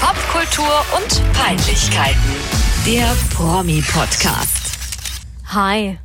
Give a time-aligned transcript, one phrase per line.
[0.00, 2.34] Popkultur und Peinlichkeiten.
[2.86, 4.78] Der Promi-Podcast.
[5.48, 5.98] Hi,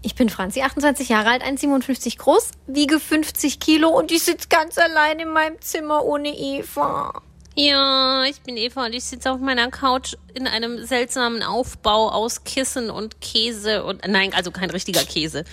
[0.00, 4.78] ich bin Franzi, 28 Jahre alt, 1,57 groß, wiege 50 Kilo und ich sitze ganz
[4.78, 7.20] allein in meinem Zimmer ohne Eva.
[7.56, 12.44] Ja, ich bin Eva und ich sitze auf meiner Couch in einem seltsamen Aufbau aus
[12.44, 15.44] Kissen und Käse und nein, also kein richtiger Käse.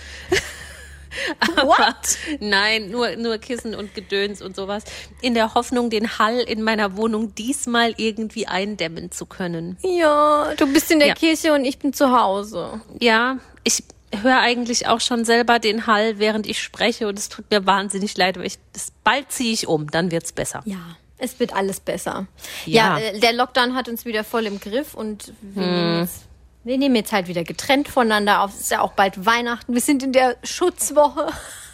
[1.62, 2.18] What?
[2.40, 4.84] Nein, nur, nur Kissen und Gedöns und sowas.
[5.20, 9.76] In der Hoffnung, den Hall in meiner Wohnung diesmal irgendwie eindämmen zu können.
[9.82, 11.14] Ja, du bist in der Ja.
[11.14, 12.80] Kirche und ich bin zu Hause.
[13.00, 13.82] Ja, ich
[14.22, 18.16] höre eigentlich auch schon selber den Hall, während ich spreche und es tut mir wahnsinnig
[18.16, 20.62] leid, aber ich, das, bald ziehe ich um, dann wird's besser.
[20.64, 20.80] Ja,
[21.18, 22.26] es wird alles besser.
[22.66, 22.98] Ja.
[22.98, 26.22] Ja, äh, der Lockdown hat uns wieder voll im Griff und wir, jetzt,
[26.64, 28.54] wir nehmen jetzt halt wieder getrennt voneinander auf.
[28.54, 29.72] Es ist ja auch bald Weihnachten.
[29.72, 31.28] Wir sind in der Schutzwoche,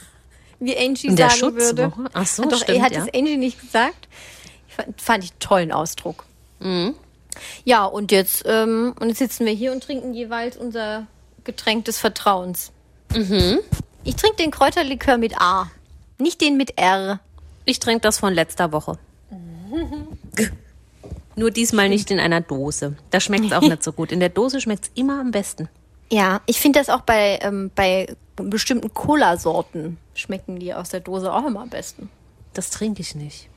[0.60, 1.84] wie Angie In der sagen würde.
[1.84, 2.10] Schutzwoche?
[2.12, 3.00] Ach so, hat doch, stimmt, Hat ja.
[3.00, 4.08] das Angie nicht gesagt?
[4.68, 6.24] Ich fand, fand ich einen tollen Ausdruck.
[7.64, 11.06] Ja, und jetzt, ähm, und jetzt sitzen wir hier und trinken jeweils unser
[11.44, 12.72] Getränk des Vertrauens.
[14.04, 15.70] Ich trinke den Kräuterlikör mit A,
[16.18, 17.20] nicht den mit R.
[17.64, 18.98] Ich trinke das von letzter Woche.
[21.36, 22.96] Nur diesmal nicht in einer Dose.
[23.10, 24.10] Da schmeckt es auch nicht so gut.
[24.10, 25.68] In der Dose schmeckt es immer am besten.
[26.10, 31.32] Ja, ich finde das auch bei, ähm, bei bestimmten Cola-Sorten schmecken die aus der Dose
[31.32, 32.10] auch immer am besten.
[32.54, 33.48] Das trinke ich nicht.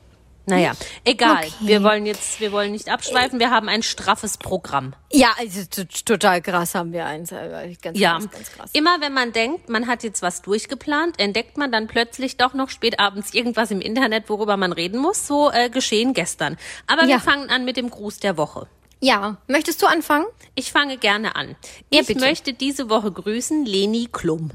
[0.50, 0.72] Naja,
[1.04, 1.38] egal.
[1.38, 1.52] Okay.
[1.60, 3.38] Wir wollen jetzt, wir wollen nicht abschweifen.
[3.40, 4.94] Wir haben ein straffes Programm.
[5.12, 5.62] Ja, also
[6.04, 7.32] total krass haben wir eins.
[7.32, 8.70] äh, Ganz Ja, krass, ganz krass.
[8.72, 12.70] immer wenn man denkt, man hat jetzt was durchgeplant, entdeckt man dann plötzlich doch noch
[12.70, 15.26] spät abends irgendwas im Internet, worüber man reden muss.
[15.26, 16.56] So äh, geschehen gestern.
[16.86, 17.18] Aber wir Ja.
[17.20, 18.66] fangen an mit dem Gruß der Woche.
[19.02, 20.26] Ja, möchtest du anfangen?
[20.54, 21.56] Ich fange gerne an.
[21.90, 22.20] Ja, ich bitte.
[22.20, 24.50] möchte diese Woche grüßen Leni Klum.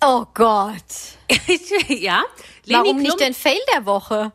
[0.00, 0.84] Oh Gott.
[1.88, 2.22] ja,
[2.64, 4.30] Leni Warum Klum, nicht den Fail der Woche?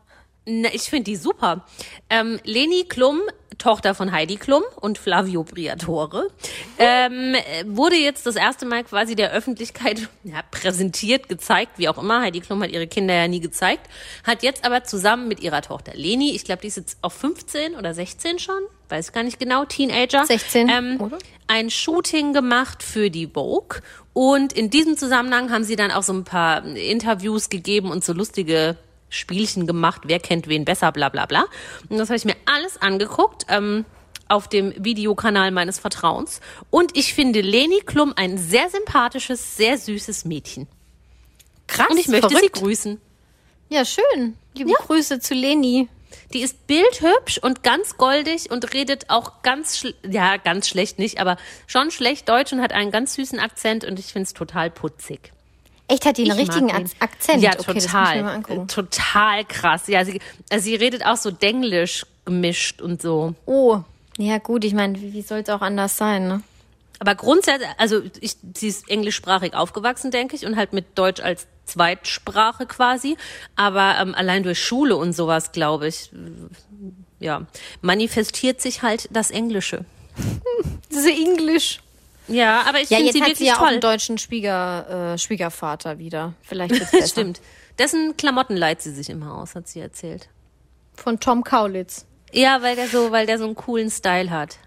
[0.46, 1.64] Na, ich finde die super.
[2.10, 3.20] Ähm, Leni Klum,
[3.56, 6.28] Tochter von Heidi Klum und Flavio Briatore,
[6.78, 11.96] ähm, äh, wurde jetzt das erste Mal quasi der Öffentlichkeit ja, präsentiert, gezeigt, wie auch
[11.96, 12.20] immer.
[12.20, 13.88] Heidi Klum hat ihre Kinder ja nie gezeigt,
[14.22, 17.76] hat jetzt aber zusammen mit ihrer Tochter Leni, ich glaube, die ist jetzt auf 15
[17.76, 18.60] oder 16 schon,
[18.90, 21.18] weiß gar nicht genau, Teenager, 16, ähm, oder?
[21.46, 23.80] ein Shooting gemacht für die Vogue.
[24.12, 28.12] Und in diesem Zusammenhang haben sie dann auch so ein paar Interviews gegeben und so
[28.12, 28.76] lustige
[29.14, 31.44] Spielchen gemacht, wer kennt wen besser, bla bla bla.
[31.88, 33.84] Und das habe ich mir alles angeguckt ähm,
[34.28, 36.40] auf dem Videokanal meines Vertrauens.
[36.70, 40.66] Und ich finde Leni Klum ein sehr sympathisches, sehr süßes Mädchen.
[41.66, 42.56] Krass, Und ich möchte verrückt.
[42.56, 43.00] sie grüßen.
[43.70, 44.36] Ja, schön.
[44.54, 45.88] Liebe Grüße zu Leni.
[46.32, 51.36] Die ist bildhübsch und ganz goldig und redet auch ganz, ja, ganz schlecht nicht, aber
[51.66, 55.32] schon schlecht Deutsch und hat einen ganz süßen Akzent und ich finde es total putzig.
[55.86, 57.42] Echt, hat die einen Ich richtigen Akzent?
[57.42, 58.42] Ja, okay, total.
[58.66, 59.86] total krass.
[59.86, 63.34] Ja, sie, also sie redet auch so denglisch gemischt und so.
[63.44, 63.80] Oh,
[64.16, 66.42] ja gut, ich meine, wie, wie soll es auch anders sein, ne?
[67.00, 71.46] Aber grundsätzlich, also ich, sie ist englischsprachig aufgewachsen, denke ich, und halt mit Deutsch als
[71.66, 73.16] Zweitsprache quasi.
[73.56, 76.10] Aber ähm, allein durch Schule und sowas, glaube ich,
[77.18, 77.46] ja,
[77.82, 79.84] manifestiert sich halt das Englische.
[80.90, 81.80] Diese Englisch.
[82.28, 83.68] Ja, aber ich Ja, finde sie hat wirklich sie ja auch toll.
[83.68, 86.34] einen deutschen Schwieger, äh, Schwiegervater wieder.
[86.42, 87.06] Vielleicht wird's besser.
[87.08, 87.40] Stimmt.
[87.78, 90.28] Dessen Klamotten leiht sie sich immer aus, hat sie erzählt.
[90.94, 92.06] Von Tom Kaulitz.
[92.32, 94.58] Ja, weil der so, weil der so einen coolen Style hat.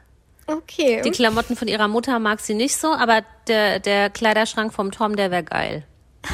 [0.46, 1.02] Okay.
[1.04, 5.16] Die Klamotten von ihrer Mutter mag sie nicht so, aber der, der Kleiderschrank vom Tom,
[5.16, 5.86] der wäre geil.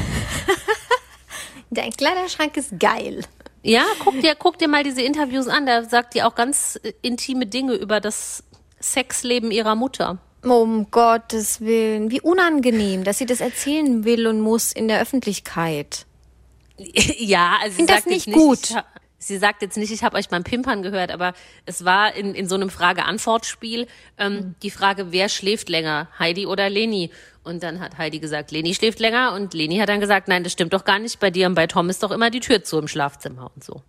[1.72, 3.22] Dein Kleiderschrank ist geil.
[3.64, 5.66] Ja, guck dir, guck dir mal diese Interviews an.
[5.66, 8.44] Da sagt die auch ganz äh, intime Dinge über das
[8.80, 10.20] Sexleben ihrer Mutter.
[10.44, 12.12] Um Gottes Willen.
[12.12, 16.06] Wie unangenehm, dass sie das erzählen will und muss in der Öffentlichkeit.
[16.78, 18.70] ja, also sie Find das sagt jetzt nicht gut.
[18.72, 18.76] Ich,
[19.20, 21.34] sie sagt jetzt nicht, ich habe euch beim Pimpern gehört, aber
[21.66, 23.88] es war in, in so einem Frage-Antwort-Spiel
[24.18, 24.56] ähm, Mhm.
[24.64, 27.10] die Frage, wer schläft länger, Heidi oder Leni?
[27.46, 30.54] Und dann hat Heidi gesagt, Leni schläft länger und Leni hat dann gesagt, nein, das
[30.54, 31.20] stimmt doch gar nicht.
[31.20, 33.82] Bei dir und bei Tom ist doch immer die Tür zu im Schlafzimmer und so.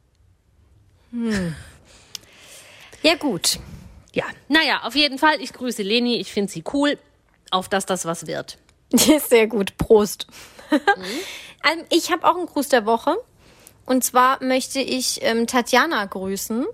[3.03, 3.59] Ja, gut.
[4.15, 6.99] Ja, naja, auf jeden Fall, ich grüße Leni, ich finde sie cool,
[7.51, 8.59] auf dass das was wird.
[9.29, 9.77] Sehr gut.
[9.77, 10.27] Prost.
[11.67, 13.17] Ähm, ich habe auch einen Gruß der Woche.
[13.87, 16.67] Und zwar möchte ich ähm, Tatjana grüßen.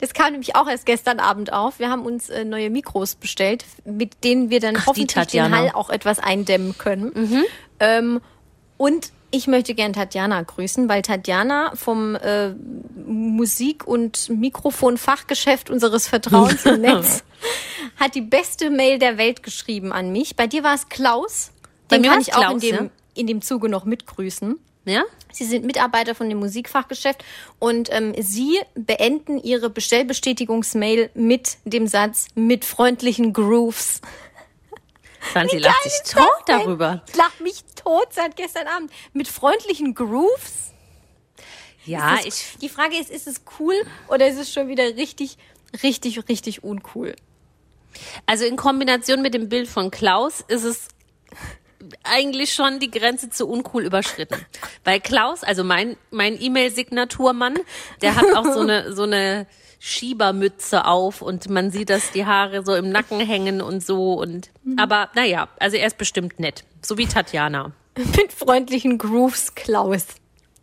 [0.00, 1.78] Das kam nämlich auch erst gestern Abend auf.
[1.78, 5.54] Wir haben uns äh, neue Mikros bestellt, mit denen wir dann Ach, hoffentlich den.
[5.54, 7.44] Hall auch etwas eindämmen können.
[7.80, 8.22] Ähm,
[8.78, 12.54] und ich möchte gern Tatjana grüßen, weil Tatjana vom äh,
[13.06, 17.22] Musik- und Mikrofonfachgeschäft unseres Vertrauens im Netz
[17.96, 20.36] hat die beste Mail der Welt geschrieben an mich.
[20.36, 21.50] Bei dir war es Klaus.
[21.88, 22.90] Bei Den mir kann ich auch in Klaus, dem, ja.
[23.14, 24.58] in dem Zuge noch mitgrüßen.
[24.86, 25.04] Ja?
[25.32, 27.24] Sie sind Mitarbeiter von dem Musikfachgeschäft
[27.58, 34.00] und ähm, Sie beenden Ihre Bestellbestätigungsmail mit dem Satz mit freundlichen Grooves.
[35.20, 37.02] Franzi lacht sich tot darüber.
[37.08, 38.90] Ich lach mich tot seit gestern Abend.
[39.12, 40.72] Mit freundlichen Grooves?
[41.84, 43.74] Ja, das- ich, Die Frage ist, ist es cool
[44.08, 45.36] oder ist es schon wieder richtig,
[45.82, 47.14] richtig, richtig uncool?
[48.26, 50.88] also in Kombination mit dem Bild von Klaus ist es
[52.04, 54.44] eigentlich schon die Grenze zu uncool überschritten.
[54.84, 57.56] Weil Klaus, also mein, mein E-Mail-Signaturmann,
[58.02, 59.46] der hat auch so eine, so eine
[59.78, 64.50] Schiebermütze auf und man sieht, dass die Haare so im Nacken hängen und so und,
[64.76, 66.64] aber naja, also er ist bestimmt nett.
[66.82, 67.72] So wie Tatjana.
[67.96, 70.06] Mit freundlichen Grooves, Klaus.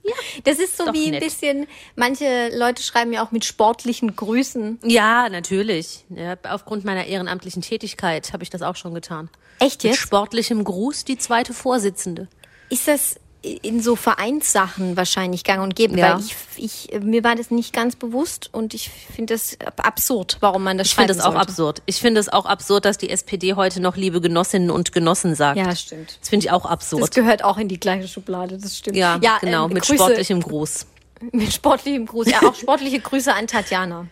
[0.04, 0.13] Ja,
[0.44, 1.24] das ist so wie ein nett.
[1.24, 1.65] bisschen,
[1.95, 4.80] manche Leute schreiben ja auch mit sportlichen Grüßen.
[4.83, 6.04] Ja, natürlich.
[6.10, 9.30] Ja, aufgrund meiner ehrenamtlichen Tätigkeit habe ich das auch schon getan.
[9.60, 10.01] Echt Mit jetzt?
[10.01, 12.27] sportlichem Gruß die zweite Vorsitzende.
[12.69, 15.97] Ist das in so Vereinssachen wahrscheinlich gang und gäbe?
[15.99, 16.15] Ja.
[16.15, 16.21] Weil
[16.57, 20.77] ich, ich, mir war das nicht ganz bewusst und ich finde das absurd, warum man
[20.77, 21.49] das Ich finde schreiben es auch sollte.
[21.49, 21.81] absurd.
[21.85, 25.57] Ich finde es auch absurd, dass die SPD heute noch liebe Genossinnen und Genossen sagt.
[25.57, 26.17] Ja, stimmt.
[26.21, 27.13] Das finde ich auch Das absurd.
[27.13, 28.95] gehört auch in die gleiche Schublade, das stimmt.
[28.97, 30.85] Ja, genau, ähm, mit Grüße, sportlichem Gruß.
[31.31, 32.29] Mit sportlichem Gruß.
[32.29, 34.07] Ja, auch sportliche Grüße an Tatjana.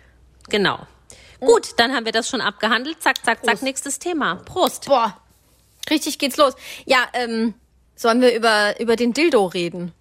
[0.49, 0.79] Genau.
[1.41, 3.01] Gut, dann haben wir das schon abgehandelt.
[3.01, 4.35] Zack, zack, zack, nächstes Thema.
[4.45, 4.85] Prost.
[4.85, 5.17] Boah,
[5.89, 6.53] richtig geht's los.
[6.85, 7.53] Ja, ähm,
[7.95, 9.93] sollen wir über, über den Dildo reden?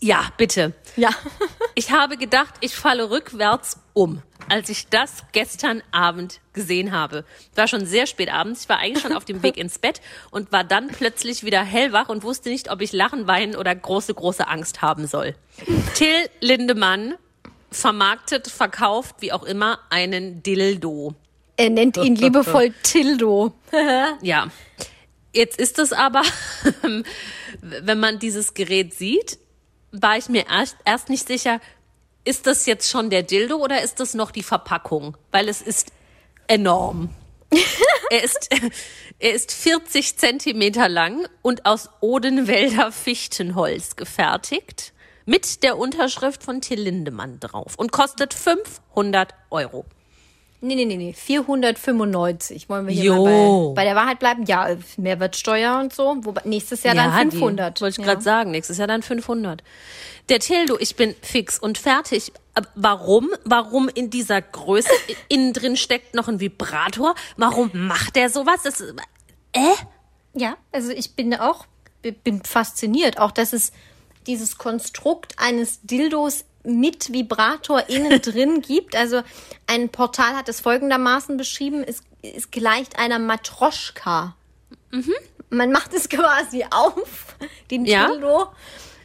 [0.00, 0.72] Ja, bitte.
[0.96, 1.10] Ja.
[1.74, 4.20] Ich habe gedacht, ich falle rückwärts um,
[4.50, 7.24] als ich das gestern Abend gesehen habe.
[7.54, 8.64] War schon sehr spät abends.
[8.64, 12.10] Ich war eigentlich schon auf dem Weg ins Bett und war dann plötzlich wieder hellwach
[12.10, 15.34] und wusste nicht, ob ich lachen, weinen oder große, große Angst haben soll.
[15.94, 17.14] Till Lindemann
[17.70, 21.14] vermarktet, verkauft, wie auch immer, einen Dildo.
[21.56, 23.54] Er nennt ihn liebevoll Tildo.
[24.20, 24.48] Ja.
[25.32, 26.22] Jetzt ist es aber,
[27.60, 29.38] wenn man dieses Gerät sieht,
[29.90, 31.60] war ich mir erst, erst nicht sicher,
[32.24, 35.16] ist das jetzt schon der Dildo oder ist das noch die Verpackung?
[35.30, 35.92] Weil es ist
[36.46, 37.10] enorm.
[38.10, 38.48] er ist,
[39.18, 44.92] er ist 40 Zentimeter lang und aus Odenwälder Fichtenholz gefertigt.
[45.24, 49.84] Mit der Unterschrift von Till Lindemann drauf und kostet 500 Euro.
[50.64, 51.12] Nee, nee, nee, nee.
[51.12, 52.68] 495.
[52.68, 53.24] Wollen wir hier Jo.
[53.24, 54.44] mal bei, bei der Wahrheit bleiben?
[54.44, 56.16] Ja, äh, Mehrwertsteuer und so.
[56.20, 57.80] Wobei, nächstes Jahr dann die 500.
[57.80, 58.12] Wollte ich ja.
[58.12, 59.64] gerade sagen, nächstes Jahr dann 500.
[60.28, 62.32] Der Tildo, ich bin fix und fertig.
[62.54, 63.30] Aber Warum?
[63.44, 64.88] Warum in dieser Größe
[65.28, 67.16] innen drin steckt noch ein Vibrator?
[67.36, 68.62] Warum macht der sowas?
[68.62, 69.74] Das, äh?
[70.34, 71.66] Ja, also ich bin auch
[72.24, 73.18] bin fasziniert.
[73.18, 73.72] Auch, dass es
[74.28, 78.96] dieses Konstrukt eines Dildos mit Vibrator innen drin gibt.
[78.96, 79.22] Also
[79.66, 84.36] ein Portal hat es folgendermaßen beschrieben, es, es gleicht einer Matroschka.
[85.50, 87.36] Man macht es quasi auf,
[87.70, 88.08] den Ja.
[88.08, 88.48] Dildo.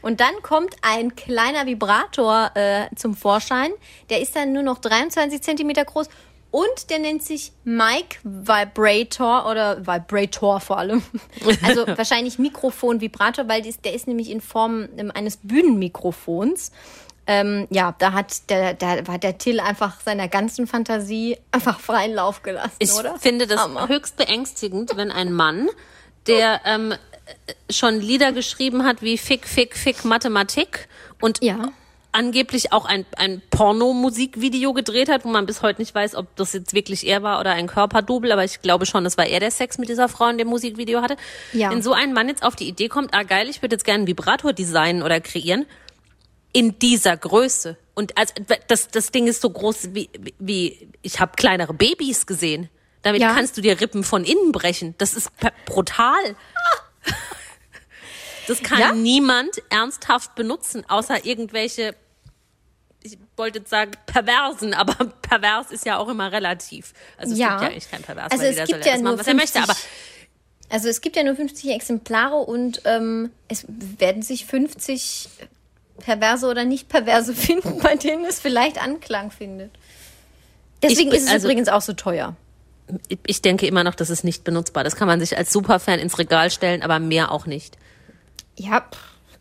[0.01, 3.71] Und dann kommt ein kleiner Vibrator äh, zum Vorschein.
[4.09, 6.07] Der ist dann nur noch 23 Zentimeter groß
[6.51, 11.03] und der nennt sich Mic Vibrator oder Vibrator vor allem.
[11.63, 16.71] Also wahrscheinlich Mikrofon, Vibrator, weil der ist nämlich in Form ähm, eines Bühnenmikrofons.
[17.27, 22.13] Ähm, ja, da hat der, da hat der Till einfach seiner ganzen Fantasie einfach freien
[22.13, 23.17] Lauf gelassen, Ich oder?
[23.19, 23.89] finde das Hammer.
[23.89, 25.67] höchst beängstigend, wenn ein Mann,
[26.27, 26.93] der ähm,
[27.69, 30.87] schon Lieder geschrieben hat wie Fick, Fick, Fick, Mathematik
[31.19, 31.69] und Ja.
[32.13, 36.53] angeblich auch ein, ein Porno-Musikvideo gedreht hat, wo man bis heute nicht weiß, ob das
[36.53, 39.51] jetzt wirklich er war oder ein Körperdouble, aber ich glaube schon, das war er, der
[39.51, 41.17] Sex mit dieser Frau in dem Musikvideo hatte.
[41.53, 41.71] Ja.
[41.71, 43.99] Wenn so ein Mann jetzt auf die Idee kommt, ah geil, ich würde jetzt gerne
[43.99, 45.65] einen Vibrator designen oder kreieren,
[46.57, 47.77] in dieser Größe.
[47.93, 48.33] Und also,
[48.67, 50.09] das, das Ding ist so groß wie,
[50.39, 52.69] wie ich habe kleinere Babys gesehen.
[53.03, 53.33] Damit Ja.
[53.35, 54.95] kannst du dir Rippen von innen brechen.
[54.97, 55.29] Das ist
[55.65, 56.35] brutal.
[58.47, 58.91] Das kann Ja?
[58.93, 61.95] niemand ernsthaft benutzen, außer irgendwelche,
[63.03, 66.93] ich wollte jetzt sagen perversen, aber pervers ist ja auch immer relativ.
[67.17, 67.49] Also es Ja.
[67.49, 69.27] gibt ja eigentlich kein pervers, Also weil es jeder gibt soll ja nur machen, was
[69.27, 69.59] er möchte.
[69.59, 75.29] 50 Aber Also es gibt ja nur 50 Exemplare und ähm, es werden sich 50
[75.99, 79.71] perverse oder nicht perverse finden, bei denen es vielleicht Anklang findet.
[80.83, 82.35] Deswegen bin- ist es also- übrigens auch so teuer.
[83.25, 84.83] ich denke immer noch, das ist nicht benutzbar.
[84.83, 87.77] Das kann man sich als Superfan ins Regal stellen, aber mehr auch nicht.
[88.55, 88.85] Ja,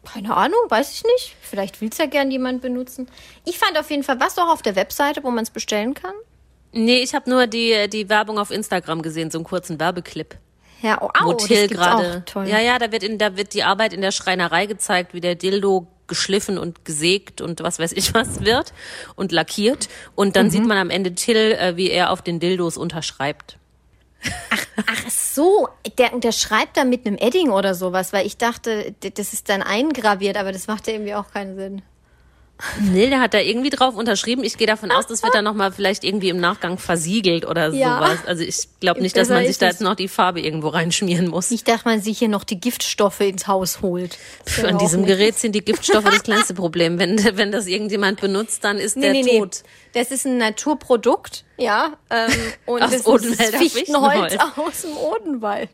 [0.05, 1.35] keine Ahnung, weiß ich nicht.
[1.43, 3.09] Vielleicht will es ja gern jemand benutzen.
[3.45, 6.15] Ich fand auf jeden Fall was auch auf der Webseite, wo man es bestellen kann.
[6.73, 10.37] Nee, ich habe nur die, die Werbung auf Instagram gesehen, so einen kurzen Werbeclip.
[10.87, 12.23] Ja, oh, au, gibt's gerade.
[12.47, 15.35] Ja, ja, da wird in, da wird die Arbeit in der Schreinerei gezeigt, wie der
[15.35, 18.73] Dildo geschliffen und gesägt und was weiß ich was wird
[19.17, 19.89] und lackiert.
[20.15, 20.33] Und Mhm.
[20.35, 23.59] dann sieht man am Ende Till, äh, wie er auf den Dildos unterschreibt.
[24.87, 29.33] Ach so, der, der schreibt da mit einem Edding oder sowas, weil ich dachte, das
[29.33, 31.83] ist dann eingraviert, aber das macht ja irgendwie auch keinen Sinn.
[32.81, 34.43] Nee, der hat da irgendwie drauf unterschrieben.
[34.43, 37.99] Ich gehe davon aus, das wird dann nochmal vielleicht irgendwie im Nachgang versiegelt oder Ja.
[37.99, 38.19] sowas.
[38.27, 41.51] Also ich glaube nicht, dass man sich da jetzt noch die Farbe irgendwo reinschmieren muss.
[41.51, 44.17] Nicht, dass man sich hier noch die Giftstoffe ins Haus holt.
[44.57, 46.99] Wäre An diesem nicht- Gerät sind die Giftstoffe das kleinste Problem.
[46.99, 49.39] Wenn, wenn das irgendjemand benutzt, dann ist Nee, der nee, nee.
[49.41, 49.63] tot.
[49.93, 51.93] Das ist ein Naturprodukt, ja.
[52.09, 52.31] Ähm,
[52.67, 54.39] und Aus das ist Odenwälder Fichtenholz Fichtenholz.
[54.57, 55.71] aus dem Odenwald.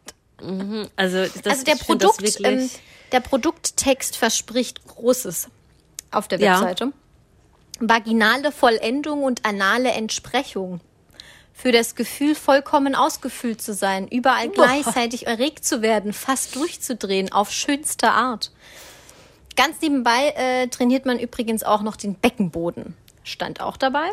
[0.97, 2.69] Also, das, also der Produkt, ähm,
[3.13, 5.47] der Produkttext verspricht Großes
[6.13, 6.61] auf der Ja.
[6.61, 6.93] Webseite.
[7.81, 10.81] Vaginale Vollendung und anale Entsprechung.
[11.53, 17.51] Für das Gefühl, vollkommen ausgefüllt zu sein, überall gleichzeitig erregt zu werden, fast durchzudrehen, auf
[17.51, 18.53] schönste Art.
[19.55, 22.97] Ganz nebenbei äh, trainiert man übrigens auch noch den Beckenboden.
[23.25, 24.09] Stand auch dabei.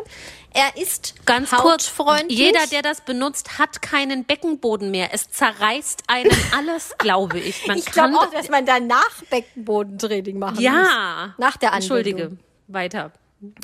[0.54, 2.38] Er ist Ganz kurz, hautfreundlich.
[2.38, 5.10] jeder, der das benutzt, hat keinen Beckenboden mehr.
[5.12, 7.66] Es zerreißt einem alles, glaube ich.
[7.66, 10.62] Man ich glaube auch, dass man danach Beckenbodentraining machen muss.
[10.64, 11.34] ja.
[11.38, 11.98] Nach der Anwendung.
[11.98, 12.36] Entschuldige,
[12.68, 13.12] weiter.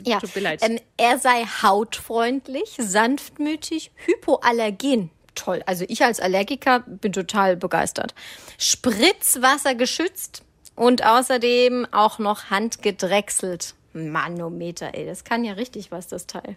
[0.05, 0.21] Ja.
[0.21, 0.63] Tut mir leid.
[0.63, 5.11] Ähm, er sei hautfreundlich, sanftmütig, hypoallergen.
[5.35, 5.63] Toll.
[5.67, 8.15] Also ich als Allergiker bin total begeistert.
[8.59, 10.43] Spritzwasser geschützt
[10.77, 13.75] und außerdem auch noch handgedrechselt.
[13.97, 16.55] Manometer, ey, das kann ja richtig was, das Teil.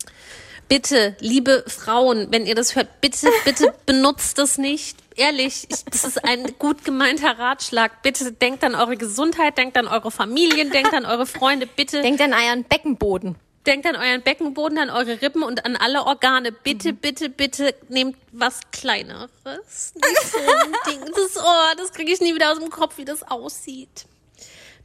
[0.68, 4.98] Bitte, liebe Frauen, wenn ihr das hört, bitte, bitte benutzt das nicht.
[5.16, 8.02] Ehrlich, ich, das ist ein gut gemeinter Ratschlag.
[8.04, 11.66] Bitte denkt an eure Gesundheit, denkt an eure Familien, denkt an eure Freunde.
[11.68, 13.36] Bitte Denkt an euren Beckenboden.
[13.66, 16.52] denkt an euren Beckenboden, an eure Rippen und an alle Organe.
[16.52, 19.30] Bitte, bitte, bitte nehmt was Kleineres.
[19.96, 21.02] Nicht so ein Ding.
[21.14, 24.06] Das, oh, das kriege ich nie wieder aus dem Kopf, wie das aussieht.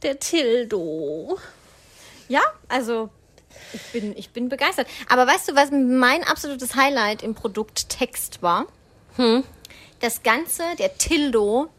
[0.01, 1.37] Der Tildo.
[2.27, 3.09] Ja, also
[3.73, 4.87] ich bin, ich bin begeistert.
[5.09, 8.65] Aber weißt du, was mein absolutes Highlight im Produkttext war?
[9.99, 11.69] Das Ganze, der Tildo,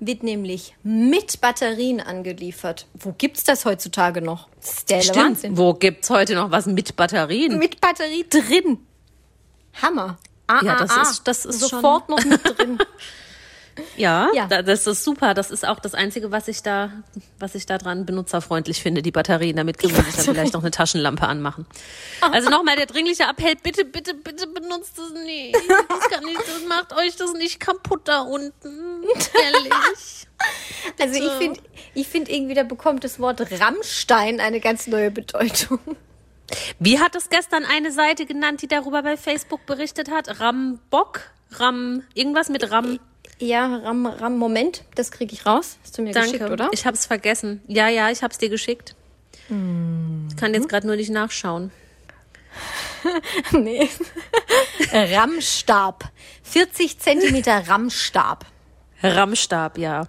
[0.00, 2.86] wird nämlich mit Batterien angeliefert.
[2.94, 4.48] Wo gibt's das heutzutage noch?
[4.60, 5.56] Das ist der Wahnsinn.
[5.56, 7.58] Wo gibt's heute noch was mit Batterien?
[7.58, 8.78] Mit Batterie drin.
[9.80, 10.18] Hammer.
[10.46, 11.02] Ah, Ja, das ah.
[11.02, 12.78] ist- das ist sofort noch mit drin.
[13.96, 14.46] Ja, Ja.
[14.46, 15.34] Da, das ist super.
[15.34, 16.90] Das ist auch das Einzige, was ich da,
[17.38, 19.56] was ich da dran benutzerfreundlich finde, die Batterien.
[19.56, 21.66] Damit können wir sich dann vielleicht noch eine Taschenlampe anmachen.
[22.20, 25.56] Also nochmal der dringliche Appell, bitte, bitte, bitte benutzt das nicht.
[25.88, 29.02] Das kann nicht, das macht euch das nicht kaputt da unten.
[29.42, 30.26] Ehrlich.
[31.00, 31.60] Also ich finde,
[31.94, 35.78] ich finde irgendwie, da bekommt das Wort Rammstein eine ganz neue Bedeutung.
[36.78, 40.40] Wie hat es gestern eine Seite genannt, die darüber bei Facebook berichtet hat?
[40.40, 41.20] Rambock?
[41.52, 42.98] Ram, irgendwas mit Ram.
[43.38, 45.76] Ja, Ram, Ram, Moment, das kriege ich raus.
[45.82, 46.32] Hast du mir Danke.
[46.32, 46.70] geschickt, oder?
[46.72, 47.62] Ich habe es vergessen.
[47.66, 48.94] Ja, ja, ich habe es dir geschickt.
[49.48, 51.70] Ich kann jetzt gerade nur nicht nachschauen.
[53.52, 53.90] Nee.
[54.92, 56.10] Rammstab.
[56.44, 58.46] 40 Zentimeter Rammstab.
[59.02, 60.06] Rammstab, ja.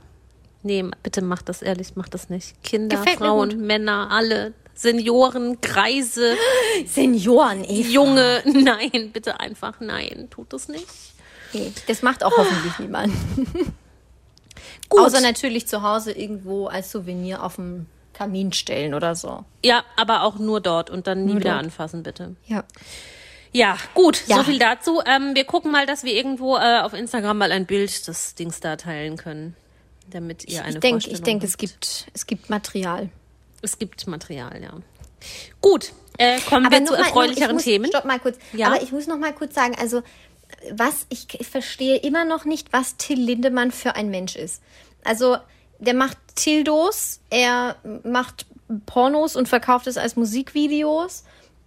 [0.64, 2.64] Nee, bitte mach das ehrlich, mach das nicht.
[2.64, 3.66] Kinder, Gefällt Frauen.
[3.68, 6.38] Männer, alle, Senioren, Greise,
[6.86, 7.90] Senioren, Eva.
[7.90, 10.88] Junge, nein, bitte einfach nein, tut es nicht.
[11.56, 13.14] Nee, das macht auch hoffentlich niemand.
[14.90, 15.00] Gut.
[15.02, 19.44] Außer natürlich zu Hause irgendwo als Souvenir auf dem Kamin stellen oder so.
[19.64, 21.64] Ja, aber auch nur dort und dann nie Nur wieder dort.
[21.66, 22.36] anfassen, bitte.
[22.46, 22.64] Ja.
[23.52, 24.38] Ja, gut, Ja.
[24.38, 25.02] so viel dazu.
[25.06, 28.60] Ähm, wir gucken mal, dass wir irgendwo äh, auf Instagram mal ein Bild des Dings
[28.60, 29.56] da teilen können,
[30.10, 31.50] damit ihr eine Ich denke, ich Vorstellung denke, habt.
[31.50, 33.10] es gibt, es gibt Material.
[33.62, 34.72] es gibt Material, ja.
[35.62, 37.86] Gut, äh, kommen wir nur zu mal- erfreulicheren ich muss, Themen.
[37.88, 38.38] Stopp mal kurz.
[38.54, 38.68] Ja?
[38.68, 40.04] Aber ich muss noch mal kurz sagen, also
[40.72, 44.62] was ich, ich verstehe immer noch nicht, was Till Lindemann für ein Mensch ist.
[45.04, 45.38] Also
[45.80, 48.46] der macht Tildos, er macht
[48.86, 51.24] Pornos und verkauft es als Musikvideos.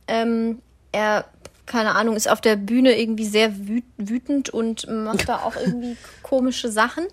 [0.09, 0.61] Ähm,
[0.93, 1.27] er
[1.69, 5.97] keine Ahnung, ist auf der Bühne irgendwie sehr wüt wütend und macht da auch irgendwie
[6.23, 7.07] komische Sachen.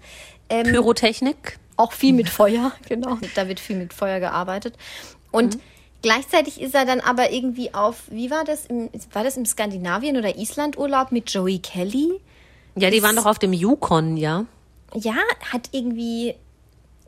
[0.49, 1.59] Ähm, Pyrotechnik.
[1.75, 3.19] auch viel mit Feuer, genau.
[3.35, 4.75] Da wird viel mit Feuer gearbeitet.
[5.31, 5.59] Und
[6.05, 10.17] gleichzeitig ist er dann aber irgendwie auf, wie war das, im, war das im Skandinavien-
[10.17, 12.21] oder Island-Urlaub mit Joey Kelly?
[12.75, 14.45] Ja, die waren doch auf dem Yukon, ja.
[14.93, 15.15] Ja,
[15.51, 16.35] hat irgendwie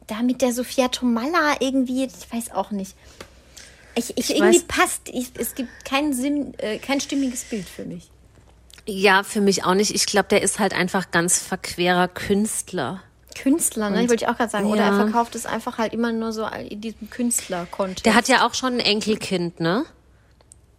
[0.08, 2.96] da mit der Sophia Tomalla irgendwie, ich weiß auch nicht.
[3.94, 7.86] Ich, ich, irgendwie weiß- passt, ich, es gibt kein, Sinn, äh, kein stimmiges Bild für
[7.86, 8.10] mich.
[8.88, 9.94] Ja, für mich auch nicht.
[9.94, 13.04] Ich glaube, der ist halt einfach ganz verquerer Künstler.
[13.38, 14.04] Künstler, ne?
[14.04, 14.66] Ich wollte ich auch gerade sagen.
[14.68, 14.96] Oder er Ja.
[15.04, 18.06] verkauft es einfach halt immer nur so in diesem Künstler-Kontext.
[18.06, 19.86] Der hat ja auch schon ein Enkelkind, ne?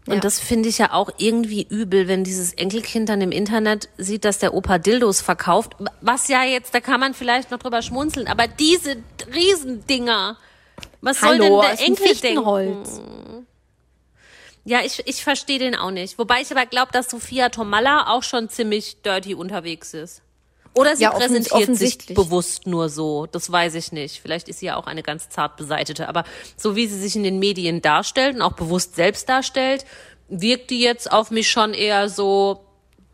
[0.07, 0.21] Und Ja.
[0.21, 4.39] das finde ich ja auch irgendwie übel, wenn dieses Enkelkind dann im Internet sieht, dass
[4.39, 5.77] der Opa Dildos verkauft.
[6.01, 8.97] Was ja jetzt, da kann man vielleicht noch drüber schmunzeln, aber diese
[9.35, 10.37] Riesendinger,
[11.03, 13.47] was soll Hallo, denn aus der Enkel denken?
[14.65, 16.19] Ja, ich, ich verstehe den auch nicht.
[16.19, 20.23] Wobei ich aber glaube, dass Sophia Tomalla auch schon ziemlich dirty unterwegs ist.
[20.75, 23.27] Oder sie Ja, präsentiert sich bewusst nur so.
[23.27, 24.21] Das weiß ich nicht.
[24.21, 26.09] Vielleicht ist sie ja auch eine ganz zart beseitete.
[26.09, 26.25] Aber
[26.57, 29.85] so wie sie sich in den Medien darstellt und auch bewusst selbst darstellt,
[30.29, 32.61] wirkt die jetzt auf mich schon eher so,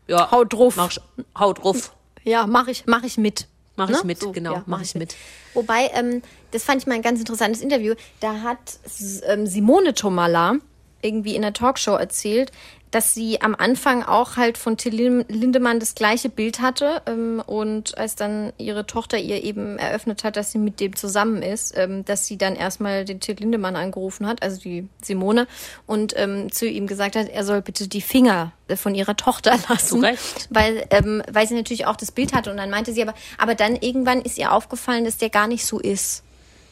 [0.07, 0.29] ja.
[0.31, 0.75] Haut drauf.
[0.75, 0.91] Mach,
[1.37, 1.95] haut drauf.
[2.23, 3.47] Ja, mache ich, mach ich mit.
[3.77, 5.15] Mach ich mit, genau, ja, mach ich mit.
[5.53, 6.21] Wobei, ähm,
[6.51, 7.95] das fand ich mal ein ganz interessantes Interview.
[8.21, 8.79] Da hat
[9.27, 10.55] ähm, Simone Tomala
[11.01, 12.51] irgendwie in der Talkshow erzählt,
[12.95, 17.43] dass sie am Anfang auch halt von Till Lin- Lindemann das gleiche Bild hatte ähm,
[17.45, 21.77] und als dann ihre Tochter ihr eben eröffnet hat, dass sie mit dem zusammen ist,
[21.77, 25.45] ähm, dass sie dann erstmal den Till Lindemann angerufen hat, also die Simone,
[25.85, 30.01] und ähm, zu ihm gesagt hat, er soll bitte die Finger von ihrer Tochter lassen,
[30.49, 33.55] weil ähm, weil sie natürlich auch das Bild hatte und dann meinte sie aber, aber
[33.55, 36.23] dann irgendwann ist ihr aufgefallen, dass der gar nicht so ist.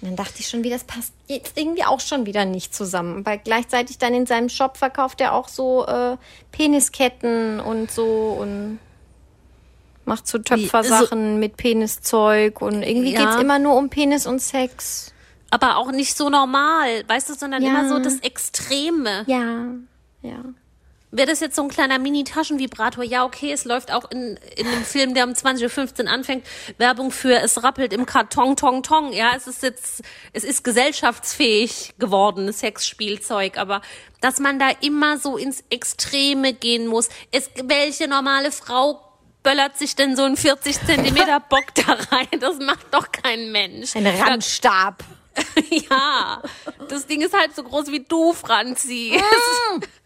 [0.04, 3.26] Und dann dachte ich schon wieder, das passt jetzt irgendwie auch schon wieder nicht zusammen.
[3.26, 6.18] Weil gleichzeitig dann in seinem Shop verkauft er auch so äh,
[6.52, 8.80] Penisketten und so und
[10.04, 13.22] macht so Töpfersachen mit Peniszeug und irgendwie Ja.
[13.22, 15.14] geht's immer nur um Penis und Sex.
[15.50, 17.70] Aber auch nicht so normal, weißt du, sondern Ja.
[17.70, 19.24] immer so das Extreme.
[19.28, 19.68] Ja,
[20.22, 20.44] ja.
[21.16, 23.04] Wäre das jetzt so ein kleiner Mini-Taschenvibrator?
[23.04, 26.44] Ja, okay, es läuft auch in, in einem Film, der um 20.15 Uhr anfängt,
[26.80, 29.14] Werbung für es rappelt im Karton, tong, tong.
[29.14, 30.02] Ja, es ist jetzt,
[30.34, 33.82] es ist gesellschaftsfähig geworden, Sexspielzeug, aber
[34.22, 37.10] dass man da immer so ins Extreme gehen muss.
[37.32, 39.00] Es, welche normale Frau
[39.44, 42.40] böllert sich denn so einen 40 Zentimeter Bock da rein?
[42.40, 43.96] Das macht doch kein Mensch.
[43.96, 45.04] Ein Randstab.
[45.90, 46.44] Ja,
[46.90, 49.20] das Ding ist halb so groß wie du, Franzi.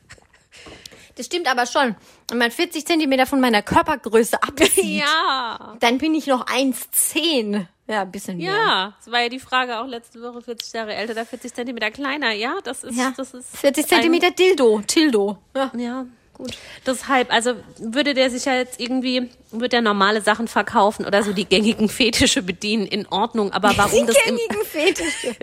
[1.17, 1.95] Das stimmt aber schon.
[2.29, 5.75] Wenn man 40 Zentimeter von meiner Körpergröße abzieht, Ja.
[5.79, 7.65] dann bin ich noch 1,10.
[7.87, 8.51] Ja, ein bisschen mehr.
[8.53, 11.89] Ja, das war ja die Frage auch letzte Woche, 40 Jahre älter oder 40 Zentimeter
[11.89, 12.31] kleiner.
[12.33, 15.37] Ja, das ist, Ja, das ist 40 ein- Zentimeter Dildo, Tildo.
[15.55, 15.71] Ja.
[15.75, 16.05] Ja,
[16.37, 16.57] gut.
[16.85, 21.33] Deshalb, also würde der sich ja jetzt irgendwie, würde der normale Sachen verkaufen oder so
[21.33, 23.51] die gängigen Fetische bedienen, in Ordnung.
[23.51, 25.35] Aber warum das im, gängigen Fetische.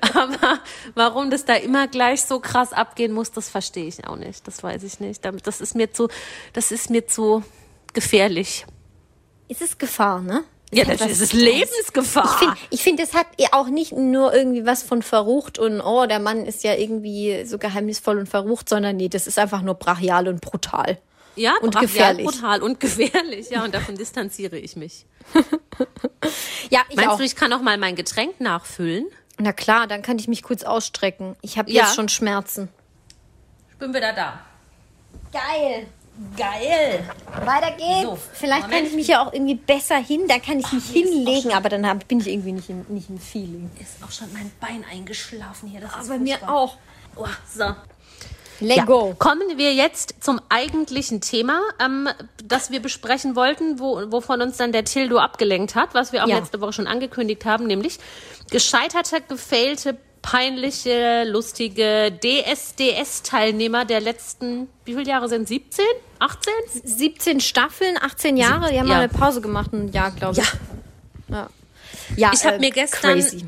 [0.00, 0.60] aber
[0.94, 4.46] warum das da immer gleich so krass abgehen muss, das verstehe ich auch nicht.
[4.46, 5.24] Das weiß ich nicht.
[5.24, 6.08] Das ist mir zu,
[6.52, 7.42] das ist mir zu
[7.94, 8.66] gefährlich.
[9.48, 10.44] Es ist Gefahr, ne?
[10.74, 12.24] Ja, das was- ist Lebensgefahr.
[12.24, 15.80] Ich finde, ich find, das hat ja auch nicht nur irgendwie was von verrucht und
[15.82, 19.60] oh, der Mann ist ja irgendwie so geheimnisvoll und verrucht, sondern nee, das ist einfach
[19.62, 20.98] nur brachial und brutal.
[21.36, 22.26] Ja, Und brachial, gefährlich.
[22.26, 23.48] brutal und gefährlich.
[23.50, 25.06] Ja, und davon distanziere ich mich.
[26.70, 27.18] Ja, ich Meinst auch.
[27.18, 29.06] du, ich kann auch mal mein Getränk nachfüllen?
[29.38, 31.36] Na klar, dann kann ich mich kurz ausstrecken.
[31.42, 31.82] Ich habe Ja.
[31.82, 32.68] jetzt schon Schmerzen.
[33.70, 34.40] Ich bin wieder da.
[35.32, 35.86] Geil.
[36.36, 37.04] Geil.
[37.44, 38.02] Weiter geht's.
[38.02, 38.88] So, Vielleicht kann Moment.
[38.88, 42.06] ich mich ja auch irgendwie besser hin, da kann ich mich hinlegen, aber dann hab,
[42.08, 43.70] bin ich irgendwie nicht im, nicht im Feeling.
[43.80, 45.80] Ist auch schon mein Bein eingeschlafen hier.
[45.80, 46.76] Das ist Bei mir auch.
[47.16, 47.74] Oh, so.
[48.60, 49.14] Let Ja, go.
[49.18, 52.08] kommen wir jetzt zum eigentlichen Thema, ähm,
[52.44, 56.28] das wir besprechen wollten, wo, wovon uns dann der Tildo abgelenkt hat, was wir auch
[56.28, 56.38] Ja.
[56.38, 57.98] letzte Woche schon angekündigt haben, nämlich
[58.50, 65.84] gescheiterte, gefailte, peinliche, lustige DSDS-Teilnehmer der letzten, wie viele Jahre sind 17?
[66.20, 66.52] 18?
[66.84, 68.70] 17 Staffeln, 18 Jahre.
[68.70, 68.94] Die haben Ja.
[68.94, 70.46] mal eine Pause gemacht, ein Jahr, glaube ich.
[71.28, 71.36] Ja.
[71.36, 71.48] Ja.
[72.16, 73.46] ja Ich hab äh, mir gestern- Crazy.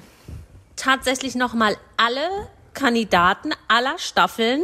[0.77, 2.29] tatsächlich nochmal alle
[2.75, 4.63] Kandidaten aller Staffeln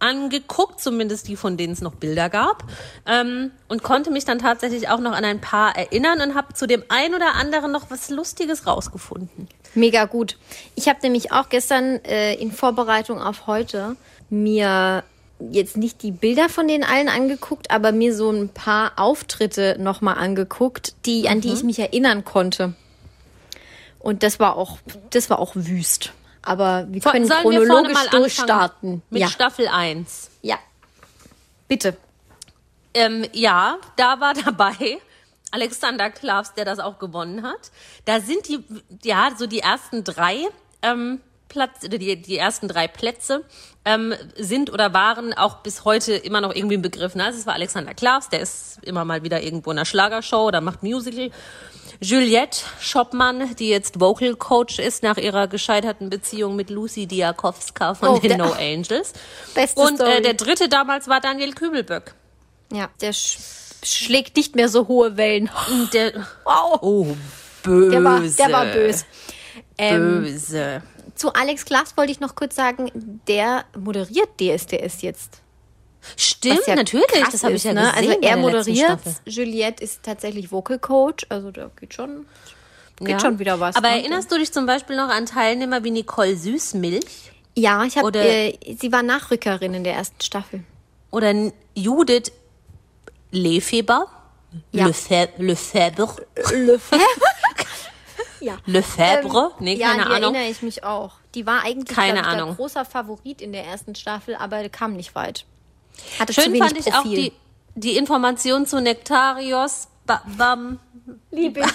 [0.00, 2.62] angeguckt, zumindest die, von denen es noch Bilder gab,
[3.06, 6.66] ähm, und konnte mich dann tatsächlich auch noch an ein paar erinnern und habe zu
[6.68, 9.48] dem ein oder anderen noch was Lustiges rausgefunden.
[9.74, 10.36] Mega gut.
[10.74, 13.96] Ich habe nämlich auch gestern äh, in Vorbereitung auf heute
[14.30, 15.04] mir
[15.50, 20.16] jetzt nicht die Bilder von den allen angeguckt, aber mir so ein paar Auftritte nochmal
[20.16, 22.74] angeguckt, die, an die ich mich erinnern konnte.
[24.00, 24.78] Und das war auch,
[25.10, 26.12] das war auch wüst.
[26.42, 29.02] Aber wir können Sollen wir chronologisch anfangen durchstarten.
[29.10, 30.30] Mit Ja, Staffel 1.
[30.42, 30.56] ja.
[31.68, 31.96] Bitte.
[32.94, 34.98] Ähm, ja, da war dabei
[35.50, 37.70] Alexander Klavs, der das auch gewonnen hat.
[38.04, 38.64] Da sind die,
[39.02, 40.46] ja, so die ersten drei
[40.82, 43.42] ähm, Platz, die, die ersten drei Plätze
[43.86, 47.14] ähm, sind oder waren auch bis heute immer noch irgendwie ein Begriff.
[47.14, 47.24] Ne?
[47.24, 50.60] Also es war Alexander Klavs, der ist immer mal wieder irgendwo in einer Schlagershow oder
[50.60, 51.30] macht Musical.
[52.00, 58.08] Juliette Schoppmann, die jetzt Vocal Coach ist nach ihrer gescheiterten Beziehung mit Lucy Diakowska von
[58.10, 59.14] Oh, den der- No Angels.
[59.54, 62.14] Beste Und äh, der dritte damals war Daniel Kübelböck.
[62.72, 63.38] Ja, der sch
[63.82, 65.50] schlägt nicht mehr so hohe Wellen.
[65.92, 66.78] Der, Wow.
[66.82, 67.06] oh,
[67.62, 67.90] böse.
[67.90, 69.04] Der war, der war böse.
[69.78, 70.82] Ähm, Böse.
[71.14, 72.90] zu Alex Klaas wollte ich noch kurz sagen,
[73.28, 75.40] der moderiert DSDS jetzt.
[76.16, 77.06] Stimmt, ja natürlich.
[77.30, 77.82] Das habe ich ja ne?
[77.92, 77.94] gesehen.
[77.96, 78.98] Also er moderiert.
[79.24, 82.26] Juliette ist tatsächlich Vocal Coach, also da geht schon,
[82.98, 83.20] geht Ja.
[83.20, 83.76] schon wieder was.
[83.76, 83.98] Aber ne?
[84.00, 87.04] erinnerst du dich zum Beispiel noch an Teilnehmer wie Nicole Süßmilch
[87.56, 90.62] Ja, ich habe, Oder- äh, sie war Nachrückerin in der ersten Staffel.
[91.10, 91.34] oder
[91.74, 92.32] Judith
[93.30, 94.06] Lefeber?
[94.72, 94.86] Ja.
[94.86, 95.42] Lefebvre.
[95.42, 96.26] Lefebvre.
[96.52, 97.06] Lefebvre.
[98.40, 98.56] ja.
[98.64, 99.52] Lefebvre?
[99.58, 100.34] Nee, ja, keine die Ahnung.
[100.34, 101.12] erinnere ich mich auch.
[101.34, 105.14] Die war eigentlich Keine ich, der großer Favorit in der ersten Staffel, aber kam nicht
[105.14, 105.44] weit.
[106.18, 106.98] Hatte zu Schön wenig fand ich Profil.
[106.98, 107.32] auch die,
[107.74, 110.78] die Information zu Nektarios ba, Bam,
[111.30, 111.66] Liebe ich.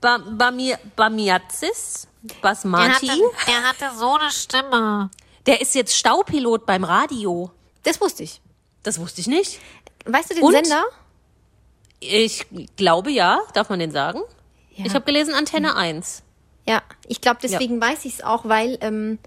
[0.00, 2.06] Bam, Bami, Bamiazis
[2.40, 3.08] Basmati.
[3.08, 5.10] hatte, der hatte so eine Stimme.
[5.46, 7.50] Der ist jetzt Staupilot beim Radio.
[7.82, 8.40] Das wusste ich.
[8.82, 9.60] Das wusste ich nicht.
[10.04, 10.52] Weißt du den Und?
[10.52, 10.84] Sender?
[12.00, 14.20] Ich glaube ja, darf man den sagen?
[14.76, 14.86] Ja.
[14.86, 16.22] Ich habe gelesen Antenne 1.
[16.66, 19.18] Ja, ich glaube, deswegen weiß ich es auch, weil ähm,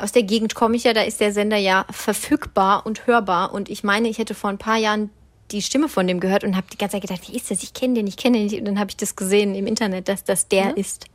[0.00, 3.52] aus der Gegend komme ich ja, da ist der Sender ja verfügbar und hörbar.
[3.52, 5.10] Und ich meine, ich hätte vor ein paar Jahren
[5.50, 7.62] die Stimme von dem gehört und habe die ganze Zeit gedacht, wie ist das?
[7.62, 8.58] Ich kenne den, ich kenne den nicht.
[8.58, 11.06] Und dann habe ich das gesehen im Internet, dass das der ist.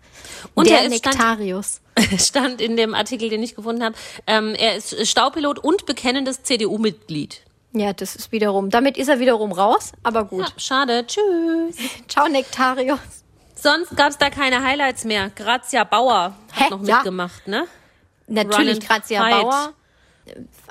[0.56, 1.82] Und der er ist stand- Nektarius.
[2.18, 3.96] Stand in dem Artikel, den ich gefunden habe.
[4.26, 7.42] Ähm, er ist Staupilot und bekennendes CDU-Mitglied.
[7.74, 8.70] Ja, das ist wiederum.
[8.70, 10.42] Damit ist er wiederum raus, aber gut.
[10.48, 11.06] Ja, schade.
[11.08, 11.76] Tschüss.
[12.08, 13.00] Ciao, Nektarius.
[13.56, 15.30] Sonst gab es da keine Highlights mehr.
[15.36, 16.70] Grazia Bauer hat Hä?
[16.70, 16.96] noch Ja.
[16.98, 17.66] mitgemacht, ne?
[18.28, 19.42] Natürlich, Grazia Hide.
[19.42, 19.74] Bauer.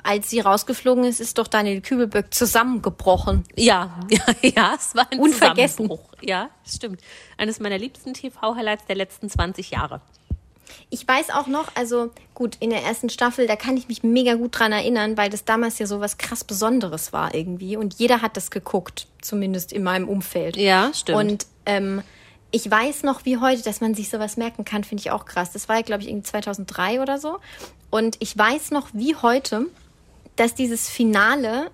[0.03, 3.43] Als sie rausgeflogen ist, ist doch Daniel Kübelböck zusammengebrochen.
[3.55, 5.85] Ja, ja, ja, es war ein Unvergessen.
[5.87, 6.09] Zusammenbruch.
[6.21, 7.01] Ja, stimmt.
[7.37, 10.01] Eines meiner liebsten TV-Highlights der letzten 20 Jahre.
[10.89, 14.35] Ich weiß auch noch, also gut, in der ersten Staffel, da kann ich mich mega
[14.35, 17.77] gut dran erinnern, weil das damals ja so was krass Besonderes war irgendwie.
[17.77, 20.57] Und jeder hat das geguckt, zumindest in meinem Umfeld.
[20.57, 21.17] Ja, stimmt.
[21.17, 22.01] Und ähm,
[22.51, 25.51] ich weiß noch wie heute, dass man sich sowas merken kann, finde ich auch krass.
[25.51, 27.39] Das war ja, glaube ich, irgendwie 2003 oder so.
[27.89, 29.67] Und ich weiß noch wie heute,
[30.35, 31.71] dass dieses Finale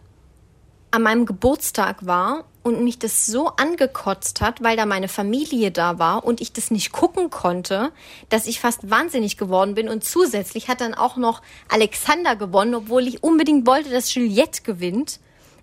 [0.91, 5.97] an meinem Geburtstag war und mich das so angekotzt hat, weil da meine Familie da
[5.99, 7.91] war und ich das nicht gucken konnte,
[8.29, 9.87] dass ich fast wahnsinnig geworden bin.
[9.89, 15.19] Und zusätzlich hat dann auch noch Alexander gewonnen, obwohl ich unbedingt wollte, dass Juliette gewinnt.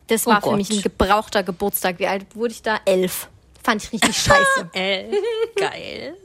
[0.09, 0.57] Das Oh war für Gott.
[0.59, 1.99] mich ein gebrauchter Geburtstag.
[1.99, 2.79] Wie alt wurde ich da?
[2.85, 3.29] Elf.
[3.63, 4.71] Fand ich richtig scheiße.
[4.75, 5.11] Äh,
[5.57, 6.17] geil.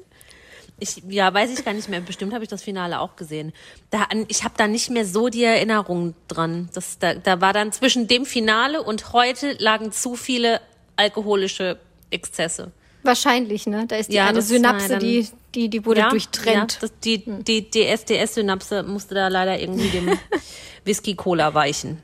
[0.83, 2.01] Ich, ja, weiß ich gar nicht mehr.
[2.01, 3.53] Bestimmt habe ich das Finale auch gesehen.
[3.91, 6.69] Da, ich habe da nicht mehr so die Erinnerung dran.
[6.73, 10.59] Das, da, da war dann zwischen dem Finale und heute lagen zu viele
[10.95, 11.77] alkoholische
[12.09, 12.71] Exzesse.
[13.03, 13.85] Wahrscheinlich, ne?
[13.87, 16.73] Da ist die Ja, eine Synapse, dann- die, die, die wurde durchtrennt.
[16.73, 20.17] Ja, das, die die DSDS-Synapse musste da leider irgendwie dem
[20.85, 22.01] Whisky-Cola weichen.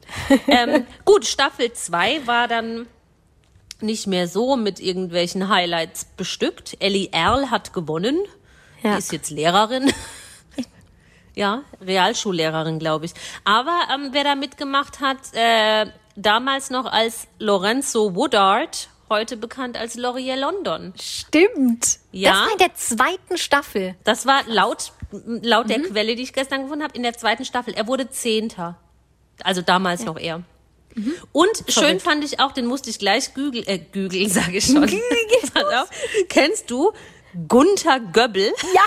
[0.47, 2.87] ähm, gut, Staffel 2 war dann
[3.79, 6.77] nicht mehr so mit irgendwelchen Highlights bestückt.
[6.79, 8.17] Ellie Erl hat gewonnen.
[8.83, 8.93] Ja.
[8.93, 9.91] Die ist jetzt Lehrerin.
[11.35, 13.13] ja, Realschullehrerin, glaube ich.
[13.43, 19.97] Aber ähm, wer da mitgemacht hat, äh, damals noch als Lorenzo Woodard, heute bekannt als
[19.97, 20.93] L'Oreal London.
[20.99, 21.99] Stimmt.
[22.11, 22.31] Ja.
[22.31, 23.95] Das war in der zweiten Staffel.
[24.03, 25.69] Das war laut, laut Mhm.
[25.69, 27.73] der Quelle, die ich gestern gefunden habe, in der zweiten Staffel.
[27.73, 28.77] Er wurde Zehnter.
[29.43, 30.39] Also damals noch er.
[30.95, 31.13] Mhm.
[31.31, 34.89] Und schön fand ich auch, den musste ich gleich gügeln, äh, gügeln, sage ich schon.
[36.27, 36.91] Kennst du
[37.47, 38.53] Gunther Göbbel?
[38.73, 38.81] Ja,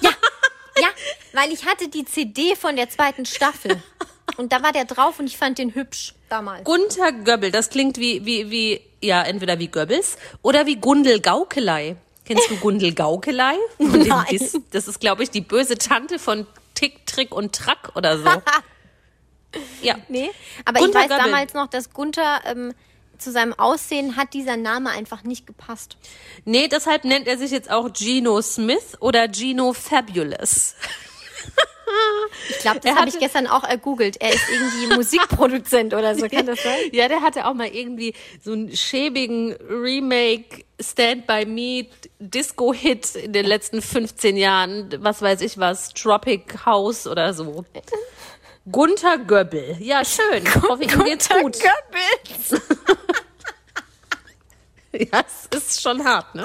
[0.00, 0.10] ja,
[0.80, 0.88] ja,
[1.32, 3.82] weil ich hatte die CD von der zweiten Staffel.
[4.36, 6.64] Und da war der drauf und ich fand den hübsch damals.
[6.64, 11.96] Gunther Göbbel, das klingt wie, wie, wie, ja, entweder wie Goebbels oder wie Gundel Gaukelei.
[12.24, 13.56] Kennst du Gundel Gaukelei?
[14.70, 18.24] Das ist, glaube ich, die böse Tante von Tick, Trick und Track oder so.
[19.82, 19.96] ja.
[20.08, 20.30] Nee,
[20.64, 21.30] aber Gunther ich weiß Göbbel.
[21.30, 22.72] damals noch, dass Gunther ähm,
[23.22, 25.96] zu seinem Aussehen hat dieser Name einfach nicht gepasst.
[26.44, 30.74] Nee, deshalb nennt er sich jetzt auch Gino Smith oder Gino Fabulous.
[32.48, 34.20] Ich glaube, das habe ich gestern auch ergoogelt.
[34.20, 36.78] Er ist irgendwie Musikproduzent oder so, kann das sein?
[36.92, 41.86] Ja, der hatte auch mal irgendwie so einen schäbigen Remake Stand By Me
[42.18, 44.90] Disco Hit in den letzten 15 Jahren.
[44.98, 47.64] Was weiß ich was, Tropic House oder so.
[48.70, 49.76] Gunther Göbbel.
[49.80, 50.44] Ja, schön.
[50.44, 51.56] Ich hoffe, ihm geht's gut.
[51.58, 52.62] Goebbels.
[54.94, 56.44] Ja, es ist schon hart, ne?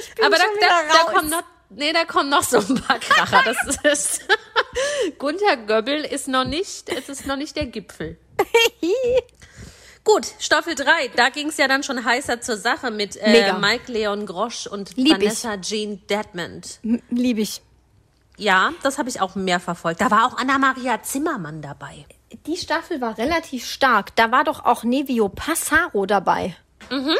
[0.00, 1.12] Ich bin Aber da, schon da, wieder da raus.
[1.14, 3.42] kommen noch, nee, da kommen noch so ein paar Kracher.
[3.44, 4.26] Das ist,
[5.18, 8.16] Gunther Göbbel ist noch nicht, es ist noch nicht der Gipfel.
[10.04, 13.52] Gut, Staffel 3, da ging es ja dann schon heißer zur Sache mit äh.
[13.52, 15.24] Mike Leon Grosch und Lieb ich.
[15.24, 16.80] Vanessa Jean Dedmond.
[17.10, 17.60] Liebe ich.
[18.36, 20.00] Ja, das habe ich auch mehr verfolgt.
[20.00, 22.06] Da war auch Anna-Maria Zimmermann dabei.
[22.46, 24.16] Die Staffel war relativ stark.
[24.16, 26.56] Da war doch auch Nevio Passaro dabei.
[26.90, 27.14] Mhm.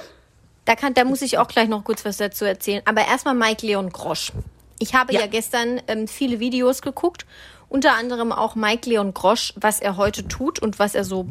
[0.64, 2.82] Da, kann, da muss ich auch gleich noch kurz was dazu erzählen.
[2.86, 4.32] Aber erstmal Mike Leon Grosch.
[4.78, 5.26] Ich habe ja, Ja.
[5.26, 7.26] gestern ähm, viele Videos geguckt,
[7.68, 11.26] unter anderem auch Mike Leon Grosch, was er heute tut und was er so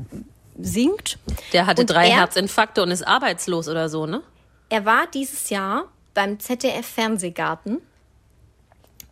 [0.59, 1.17] singt.
[1.53, 4.21] Der hatte Und drei er- Herzinfarkte und ist arbeitslos oder so, ne?
[4.69, 7.81] Er war dieses Jahr beim ZDF Fernsehgarten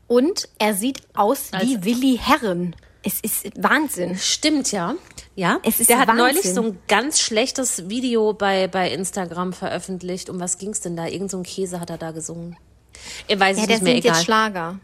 [0.10, 2.76] und er sieht aus wie Als- Willi Herren.
[3.02, 4.18] Es ist Wahnsinn.
[4.18, 4.96] Stimmt, ja.
[5.36, 6.26] Ja, Es ist der hat Wahnsinn.
[6.26, 10.30] neulich so ein ganz schlechtes Video bei, bei Instagram veröffentlicht.
[10.30, 11.08] Um was ging's denn da?
[11.08, 12.58] Irgend so ein Käse hat er da gesungen.
[13.30, 14.16] Ich weiß Ja, es nicht mehr, singt egal.
[14.18, 14.80] jetzt Schlager.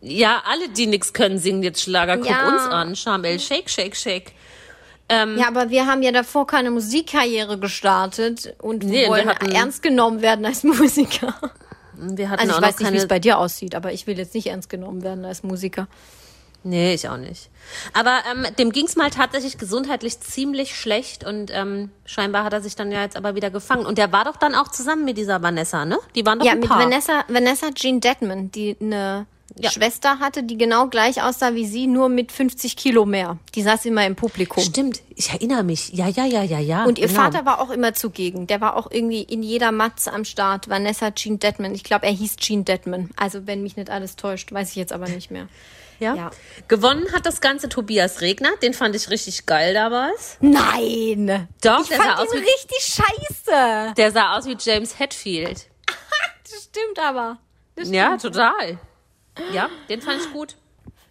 [0.00, 2.16] ja, alle, die nix können, singen jetzt Schlager.
[2.16, 2.48] Guck Ja.
[2.48, 2.96] uns an.
[2.96, 4.32] Charmel, shake, shake, shake.
[5.10, 10.22] Ja, aber wir haben ja davor keine Musikkarriere gestartet und Nee, wir wollen ernst genommen
[10.22, 11.34] werden als Musiker.
[12.02, 14.18] Wir hatten Also ich weiß nicht, wie keine es bei dir aussieht, aber ich will
[14.18, 15.86] jetzt nicht ernst genommen werden als Musiker.
[16.62, 17.48] Nee, ich auch nicht.
[17.94, 22.76] Aber ähm, dem ging's mal tatsächlich gesundheitlich ziemlich schlecht und ähm, scheinbar hat er sich
[22.76, 23.86] dann ja jetzt aber wieder gefangen.
[23.86, 25.98] Und der war doch dann auch zusammen mit dieser Vanessa, ne?
[26.14, 26.80] Die waren doch Ja, ein mit Paar.
[26.80, 29.26] Vanessa, Vanessa Jean Detman, die eine
[29.62, 29.70] Ja.
[29.70, 33.38] Schwester hatte, die genau gleich aussah wie sie, nur mit 50 Kilo mehr.
[33.54, 34.62] Die saß immer im Publikum.
[34.62, 35.90] Stimmt, ich erinnere mich.
[35.92, 36.84] Ja, ja, ja, ja, ja.
[36.84, 37.20] Und ihr genau.
[37.20, 38.46] Vater war auch immer zugegen.
[38.46, 40.68] Der war auch irgendwie in jeder Matze am Start.
[40.68, 41.74] Vanessa Jean Detman.
[41.74, 43.10] Ich glaube, er hieß Jean Detman.
[43.16, 45.48] Also, wenn mich nicht alles täuscht, weiß ich jetzt aber nicht mehr.
[45.98, 46.14] Ja?
[46.14, 46.30] Ja.
[46.66, 48.48] Gewonnen hat das Ganze Tobias Regner.
[48.62, 50.38] Den fand ich richtig geil damals.
[50.40, 51.46] Nein!
[51.62, 53.94] Doch, ich der fand sah aus ihn wie- richtig scheiße.
[53.98, 55.66] Der sah aus wie James Hetfield.
[56.50, 57.38] Das stimmt aber.
[57.76, 57.94] Das stimmt.
[57.96, 58.78] Ja, total.
[59.52, 60.56] Ja, den fand ich gut.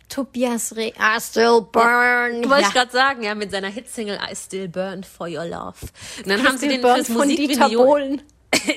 [0.10, 2.42] Tobias Re I still burn.
[2.42, 2.68] Du wollte ja.
[2.68, 5.76] ich gerade sagen, ja, mit seiner Hitsingle I Still Burn for Your Love.
[6.18, 8.18] Und dann haben sie den fürs Musikvideo.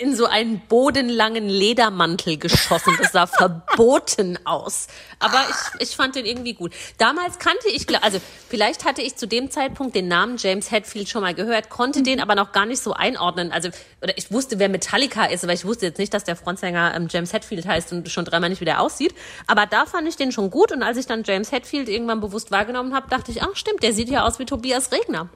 [0.00, 2.94] In so einen bodenlangen Ledermantel geschossen.
[3.00, 4.86] Das sah verboten aus.
[5.18, 6.74] Aber ich, ich fand den irgendwie gut.
[6.98, 11.22] Damals kannte ich, also vielleicht hatte ich zu dem Zeitpunkt den Namen James Hetfield schon
[11.22, 13.50] mal gehört, konnte den aber noch gar nicht so einordnen.
[13.50, 13.70] Also,
[14.02, 17.08] oder ich wusste, wer Metallica ist, aber ich wusste jetzt nicht, dass der Frontsänger ähm,
[17.10, 19.14] James Hetfield heißt und schon dreimal nicht, wie der aussieht.
[19.46, 22.50] Aber da fand ich den schon gut und als ich dann James Hetfield irgendwann bewusst
[22.50, 25.28] wahrgenommen habe, dachte ich, ach stimmt, der sieht ja aus wie Tobias Regner.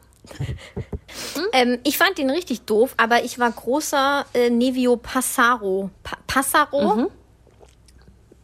[1.53, 5.91] Ähm, ich fand den richtig doof, aber ich war großer äh, Nevio Passaro.
[6.03, 7.11] Pa Passaro?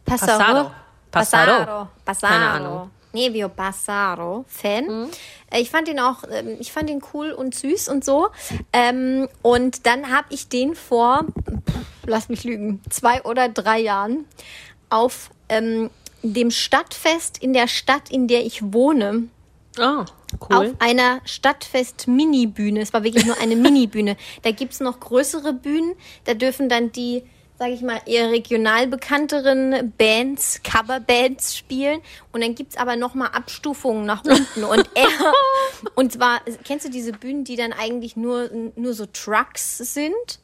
[0.05, 0.71] Passaro.
[1.11, 1.57] Passaro.
[1.65, 1.87] Passaro.
[2.05, 2.33] Passaro.
[2.33, 2.91] Keine Ahnung.
[3.13, 5.09] Nevio Passaro Fan.
[5.51, 8.29] Äh, Ich fand ihn auch, ähm, ich fand ihn cool und süß und so.
[8.71, 11.25] Ähm, und dann habe ich den vor,
[11.69, 11.75] pff,
[12.07, 14.25] lass mich lügen, zwei oder drei Jahren
[14.89, 15.89] auf ähm,
[16.23, 19.25] dem Stadtfest in der Stadt, in der ich wohne,
[19.79, 20.75] Oh, auf cool.
[20.79, 22.81] einer Stadtfest-Mini-Bühne.
[22.81, 24.17] Es war wirklich nur eine Mini-Bühne.
[24.43, 25.95] Da gibt's noch größere Bühnen.
[26.25, 27.23] Da dürfen dann die,
[27.57, 32.01] sage ich mal, eher regional bekannteren Bands, Coverbands spielen.
[32.31, 34.63] Und dann gibt's aber noch mal Abstufungen nach unten.
[34.63, 35.07] Und er,
[35.95, 40.39] und zwar, kennst du diese Bühnen, die dann eigentlich nur, nur so Trucks sind?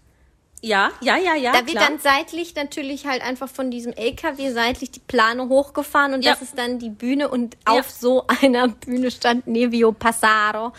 [0.61, 1.51] Ja, ja, ja, ja.
[1.53, 1.87] Da wird klar.
[1.89, 6.31] dann seitlich natürlich halt einfach von diesem LKW seitlich die Plane hochgefahren und Ja.
[6.33, 7.79] das ist dann die Bühne und Ja.
[7.79, 10.73] auf so einer Bühne stand Nevio Passaro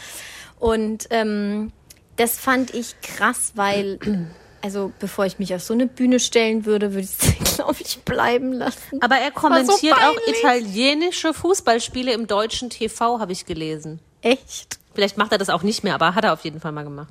[0.58, 1.72] und ähm,
[2.16, 3.98] das fand ich krass, weil
[4.62, 8.00] also bevor ich mich auf so eine Bühne stellen würde, würde ich es glaube ich
[8.00, 9.00] bleiben lassen.
[9.00, 10.38] Aber er kommentiert auch peinlich.
[10.42, 14.00] italienische Fußballspiele im deutschen TV, habe ich gelesen.
[14.20, 14.78] Echt?
[14.94, 17.08] Vielleicht macht er das auch nicht mehr, aber hat er auf jeden Fall mal gemacht.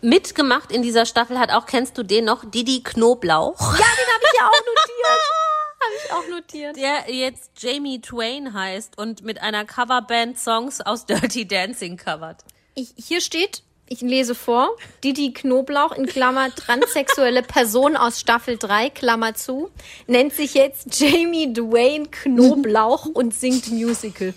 [0.00, 4.24] Mitgemacht in dieser Staffel hat auch, kennst du den noch, Didi Knoblauch, Ja, den habe
[4.24, 5.18] ich ja auch notiert.
[5.80, 6.76] habe ich auch notiert.
[6.76, 12.44] der jetzt Jamie Twain heißt und mit einer Coverband Songs aus Dirty Dancing covert.
[12.74, 18.90] Ich, hier steht, ich lese vor, Didi Knoblauch in Klammer transsexuelle Person aus Staffel 3,
[18.90, 19.70] Klammer zu,
[20.06, 24.34] nennt sich jetzt Jamie Dwayne Knoblauch und singt Musical.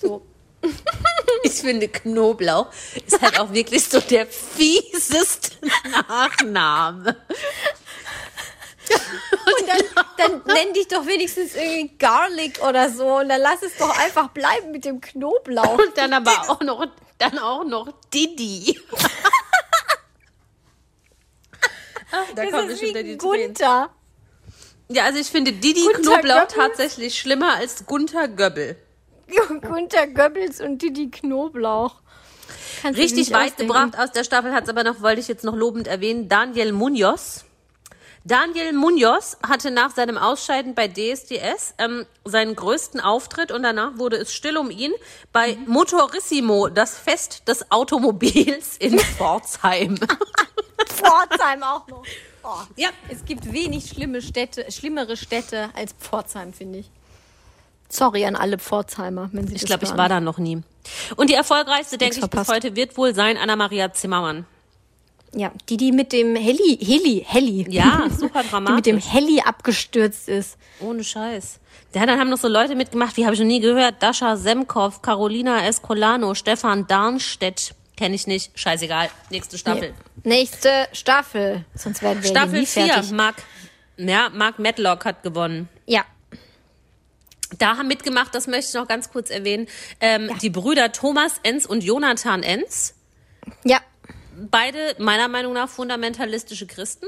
[0.00, 0.22] So.
[1.44, 2.66] Ich finde, Knoblauch
[3.06, 5.52] ist halt auch wirklich so der fieseste
[6.08, 7.16] Nachname.
[8.90, 13.76] Und dann, dann nenn dich doch wenigstens irgendwie Garlic oder so und dann lass es
[13.76, 15.78] doch einfach bleiben mit dem Knoblauch.
[15.78, 16.86] Und dann aber auch noch,
[17.18, 18.80] dann auch noch Didi.
[22.10, 23.16] Ach, da Das kommt ist bestimmt wie.
[23.18, 23.90] Gunther.
[24.88, 26.54] Ja, also ich finde Didi Gunther Knoblauch Goebbels?
[26.54, 28.76] tatsächlich schlimmer als Gunther Göbbel.
[29.60, 31.96] Gunther Goebbels und Didi Knoblauch.
[32.82, 33.72] Kannst Richtig weit ausdenken.
[33.72, 36.72] gebracht aus der Staffel hat es aber noch, wollte ich jetzt noch lobend erwähnen, Daniel
[36.72, 37.44] Munoz.
[38.24, 44.16] Daniel Munoz hatte nach seinem Ausscheiden bei DSDS ähm, seinen größten Auftritt und danach wurde
[44.16, 44.92] es still um ihn
[45.32, 45.64] bei Mhm.
[45.72, 49.98] Motorissimo, das Fest des Automobils in Pforzheim.
[50.88, 52.02] Pforzheim auch noch.
[52.42, 52.48] Oh.
[52.76, 56.90] ja, Es gibt wenig schlimme Städte, schlimmere Städte als Pforzheim, finde ich.
[57.88, 60.62] Sorry an alle Pforzheimer, wenn sie ich glaube, ich war da noch nie.
[61.16, 62.50] Und die erfolgreichste, denke ich, bis verpasst.
[62.50, 64.46] heute wird wohl sein Anna-Maria Zimmermann.
[65.34, 67.66] Ja, die, die mit dem Heli, Heli, Heli.
[67.70, 69.12] Ja, super die mit dem dramatisch.
[69.12, 70.56] Heli abgestürzt ist.
[70.80, 71.60] Ohne Scheiß.
[71.94, 74.02] Ja, dann haben noch so Leute mitgemacht, wie habe ich noch nie gehört.
[74.02, 77.74] Dascha Semkov, Carolina Escolano, Stefan Darnstedt.
[77.96, 78.56] Kenne ich nicht.
[78.58, 79.10] Scheißegal.
[79.30, 79.94] Nächste Staffel.
[80.22, 81.64] Nächste Staffel.
[81.74, 82.86] Sonst werden wir Staffel nie 4.
[82.86, 83.10] fertig.
[83.10, 83.36] Mark,
[83.96, 85.68] ja, Mark Medlock hat gewonnen.
[85.86, 86.04] Ja.
[87.56, 89.68] Da haben mitgemacht, das möchte ich noch ganz kurz erwähnen,
[90.00, 92.94] ähm, die Brüder Thomas Enz und Jonathan Enz.
[93.64, 93.80] Ja.
[94.50, 97.06] Beide meiner Meinung nach fundamentalistische Christen.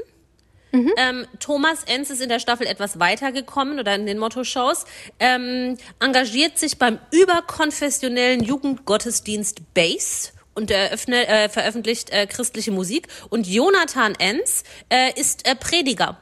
[0.97, 4.85] Ähm, Thomas Enz ist in der Staffel etwas weitergekommen oder in den Motto-Shows,
[5.19, 13.07] ähm, engagiert sich beim überkonfessionellen Jugendgottesdienst Base und eröffne, äh, veröffentlicht äh, christliche Musik.
[13.29, 16.17] Und Jonathan Enz äh, ist äh, Prediger.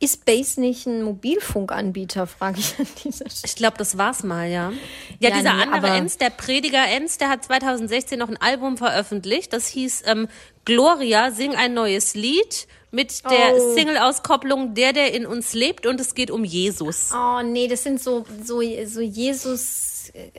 [0.00, 3.42] Ist Base nicht ein Mobilfunkanbieter, frage ich an dieser Stelle.
[3.44, 4.70] Ich glaube, das war's mal, ja.
[5.18, 8.76] Ja, Ja, dieser nee, andere Enz, der Prediger Enz, der hat 2016 noch ein Album
[8.76, 9.52] veröffentlicht.
[9.52, 10.28] Das hieß ähm,
[10.64, 13.74] Gloria, sing ein neues Lied mit der Oh.
[13.74, 17.10] Single-Auskopplung Der, der in uns lebt und es geht um Jesus.
[17.12, 20.30] Oh nee, das sind so, so, so Jesus, äh,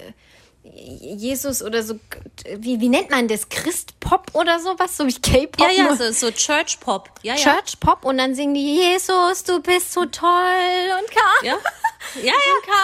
[0.74, 2.00] Jesus oder so,
[2.58, 3.50] wie, wie nennt man das?
[3.50, 4.96] Christpop oder sowas?
[4.96, 5.68] So wie K-Pop?
[5.68, 7.10] Ja, ja, so, so Church Pop.
[7.24, 7.40] Ja, ja.
[7.42, 10.30] Church Pop und dann singen die Jesus, du bist so toll
[11.00, 11.58] und kam, Ja,
[12.16, 12.34] ja, ja.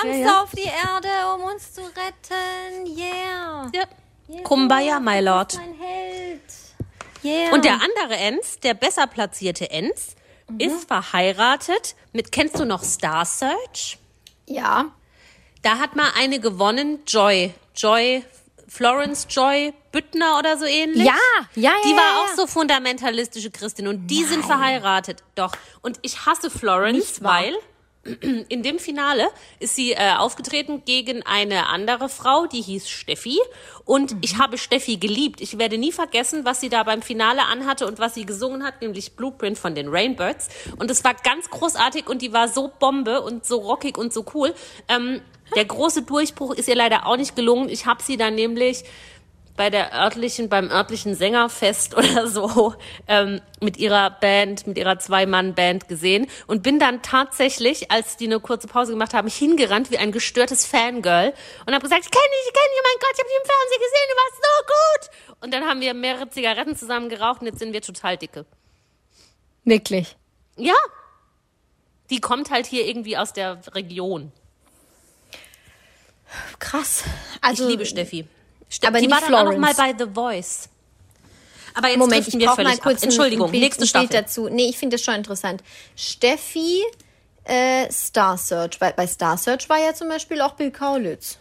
[0.02, 0.42] kamst ja, ja.
[0.44, 2.86] auf die Erde, um uns zu retten.
[2.98, 3.70] Yeah.
[3.74, 3.84] ja.
[4.28, 5.56] Jesus, Kumbaya, my lord.
[5.56, 6.42] Mein Held.
[7.24, 7.54] Yeah.
[7.54, 10.16] Und der andere Enz, der besser platzierte Enz,
[10.48, 10.60] Mhm.
[10.60, 13.98] ist verheiratet mit, kennst du noch Star Search?
[14.46, 14.92] ja.
[15.66, 17.52] Da hat mal eine gewonnen, Joy.
[17.76, 18.24] Joy,
[18.68, 21.08] Florence Joy Büttner oder so ähnlich.
[21.08, 21.16] Ja,
[21.56, 22.22] ja, ja, Die ja, war ja.
[22.22, 25.24] auch so fundamentalistische Christin und die sind verheiratet.
[25.34, 25.54] Doch.
[25.82, 27.56] Und ich hasse Florence, weil
[28.50, 29.28] in dem Finale
[29.60, 33.40] ist sie äh, aufgetreten gegen eine andere Frau, die hieß Steffi.
[33.86, 34.20] Und Mhm.
[34.22, 35.42] ich habe Steffi geliebt.
[35.42, 38.82] Ich werde nie vergessen, was sie da beim Finale anhatte und was sie gesungen hat,
[38.82, 40.50] nämlich Blueprint von den Rainbirds.
[40.78, 44.24] Und es war ganz großartig und die war so Bombe und so rockig und so
[44.36, 44.54] cool.
[44.90, 45.22] Ähm,
[45.56, 47.70] der große Durchbruch ist ihr leider auch nicht gelungen.
[47.70, 48.84] Ich habe sie dann nämlich
[49.56, 52.76] bei der örtlichen, beim örtlichen Sängerfest oder so
[53.08, 58.40] ähm, mit ihrer Band, mit ihrer Zwei-Mann-Band gesehen und bin dann tatsächlich, als die eine
[58.40, 61.34] kurze Pause gemacht haben, hingerannt wie ein gestörtes Fangirl
[61.66, 63.38] und habe gesagt, ich kenne dich, ich kenne dich, oh mein Gott, ich habe dich
[63.42, 65.44] im Fernsehen gesehen, du warst so gut.
[65.44, 68.46] Und dann haben wir mehrere Zigaretten zusammen geraucht und jetzt sind wir total dicke.
[69.64, 70.18] Wirklich.
[70.58, 70.76] Ja,
[72.10, 74.32] die kommt halt hier irgendwie aus der Region.
[76.60, 77.04] Krass.
[77.42, 78.28] Also, Ich liebe Steffi.
[78.70, 79.98] Ste aber die war dann auch noch mal Florence.
[80.00, 80.70] bei The Voice.
[81.76, 83.04] Aber jetzt Moment, ich wir völlig mal kurz ab.
[83.04, 84.08] Entschuldigung, ein Bild, nächste Staffel.
[84.08, 84.48] Bild dazu.
[84.50, 85.62] Nee, ich finde das schon interessant.
[85.96, 86.82] Steffi
[87.44, 88.80] äh, Star Search.
[88.80, 91.38] Bei, bei Star Search war ja zum Beispiel auch Bill Kaulitz.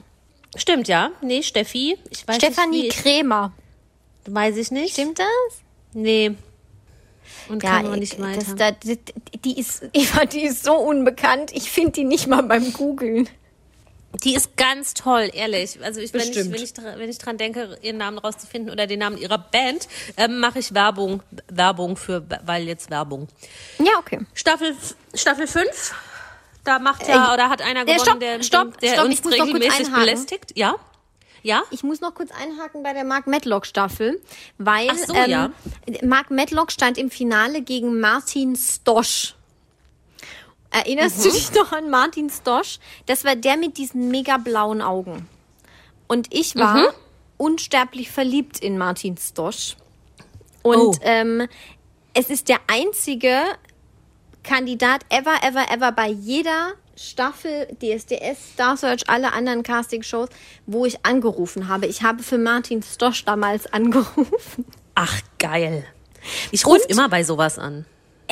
[0.56, 1.10] Stimmt, ja.
[1.20, 1.96] Nee, Steffi.
[2.10, 3.52] Ich weiß Stefanie nicht, Krämer.
[4.26, 4.92] weiß ich nicht.
[4.92, 5.26] Stimmt das?
[5.92, 6.34] Nee.
[7.48, 8.54] Und Ja, kann man nicht das, weiter.
[8.56, 8.98] da, die,
[9.44, 11.52] die ist, Eva, die ist so unbekannt.
[11.52, 13.28] Ich finde die nicht mal beim Googlen.
[14.22, 15.78] Die ist ganz toll, ehrlich.
[15.82, 18.86] Also ich, wenn, ich, wenn, ich, dra- wenn ich dran denke, ihren Namen rauszufinden oder
[18.86, 23.28] den Namen ihrer Band, ähm, mache ich Werbung, Werbung für, weil jetzt Werbung.
[23.78, 24.20] Ja, okay.
[24.34, 24.74] Staffel,
[25.14, 25.94] Staffel 5,
[26.62, 29.24] da macht ja, Äh, oder hat einer gewonnen, stopp, der, stopp, der stopp, uns ich
[29.24, 30.04] muss noch kurz regelmäßig einhaken.
[30.04, 30.52] belästigt.
[30.56, 30.74] Ja?
[31.42, 31.62] Ja?
[31.70, 34.22] Ich muss noch kurz einhaken bei der Mark Medlock Staffel,
[34.58, 35.50] weil Ach so, ähm, ja.
[36.02, 39.34] Mark Medlock stand im Finale gegen Martin Stosch.
[40.74, 41.22] Erinnerst Mhm.
[41.22, 42.78] du dich noch an Martin Stosch?
[43.06, 45.28] Das war der mit diesen mega blauen Augen.
[46.08, 46.86] Und ich war Mhm.
[47.36, 49.76] unsterblich verliebt in Martin Stosch.
[50.62, 50.94] Und Oh.
[51.02, 51.46] ähm,
[52.12, 53.40] es ist der einzige
[54.42, 60.28] Kandidat ever, ever, ever bei jeder Staffel DSDS, Star Search, alle anderen Casting-Shows,
[60.66, 61.86] wo ich angerufen habe.
[61.86, 64.64] Ich habe für Martin Stosch damals angerufen.
[64.94, 65.84] Ach, geil.
[66.50, 67.84] Ich rufe immer bei sowas an.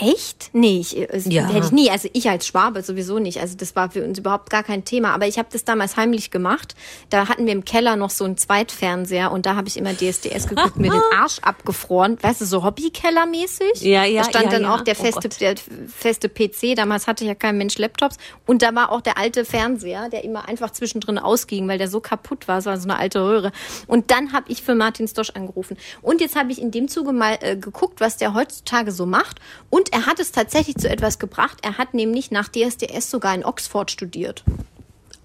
[0.02, 0.50] Echt?
[0.52, 1.46] Nee, ich, äh, Ja.
[1.48, 1.90] hätte ich nie.
[1.90, 3.40] Also ich als Schwabe sowieso nicht.
[3.40, 5.14] Also das war für uns überhaupt gar kein Thema.
[5.14, 6.74] Aber ich habe das damals heimlich gemacht.
[7.10, 10.48] Da hatten wir im Keller noch so einen Zweitfernseher und da habe ich immer DSDS
[10.48, 12.18] geguckt, mir den Arsch abgefroren.
[12.22, 13.82] Weißt du, so Hobbykeller-mäßig.
[13.82, 14.74] Ja, ja, Da stand ja, dann ja.
[14.74, 15.40] auch der Oh feste, Gott.
[15.40, 15.54] der
[15.88, 16.74] feste PC.
[16.76, 18.16] Damals hatte ja kein Mensch Laptops.
[18.46, 22.00] Und da war auch der alte Fernseher, der immer einfach zwischendrin ausging, weil der so
[22.00, 22.58] kaputt war.
[22.58, 23.52] Es war so eine alte Röhre.
[23.86, 25.76] Und dann habe ich für Martin Stosch angerufen.
[26.00, 29.40] Und jetzt habe ich in dem Zuge mal äh, geguckt, was der heutzutage so macht.
[29.70, 31.58] Und er hat es tatsächlich zu etwas gebracht.
[31.62, 34.42] Er hat nämlich nach DSDS sogar in Oxford studiert.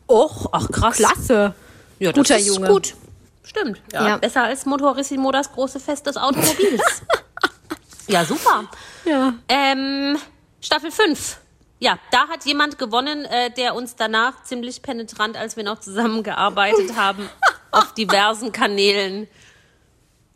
[0.08, 0.97] Och, ach krass.
[0.97, 1.56] Klasse.
[1.99, 2.67] Ja, das Guter ist Junge.
[2.67, 2.95] gut.
[3.43, 3.82] Stimmt.
[3.93, 4.17] Ja, Ja.
[4.17, 7.01] Besser als Motorissimo, das große Fest des Automobils.
[8.08, 8.65] ja, super.
[9.06, 9.34] Ja.
[9.47, 10.17] Ähm,
[10.62, 11.38] Staffel 5.
[11.80, 16.95] Ja, da hat jemand gewonnen, äh, der uns danach ziemlich penetrant, als wir noch zusammengearbeitet
[16.97, 17.30] haben,
[17.72, 19.28] auf diversen Kanälen.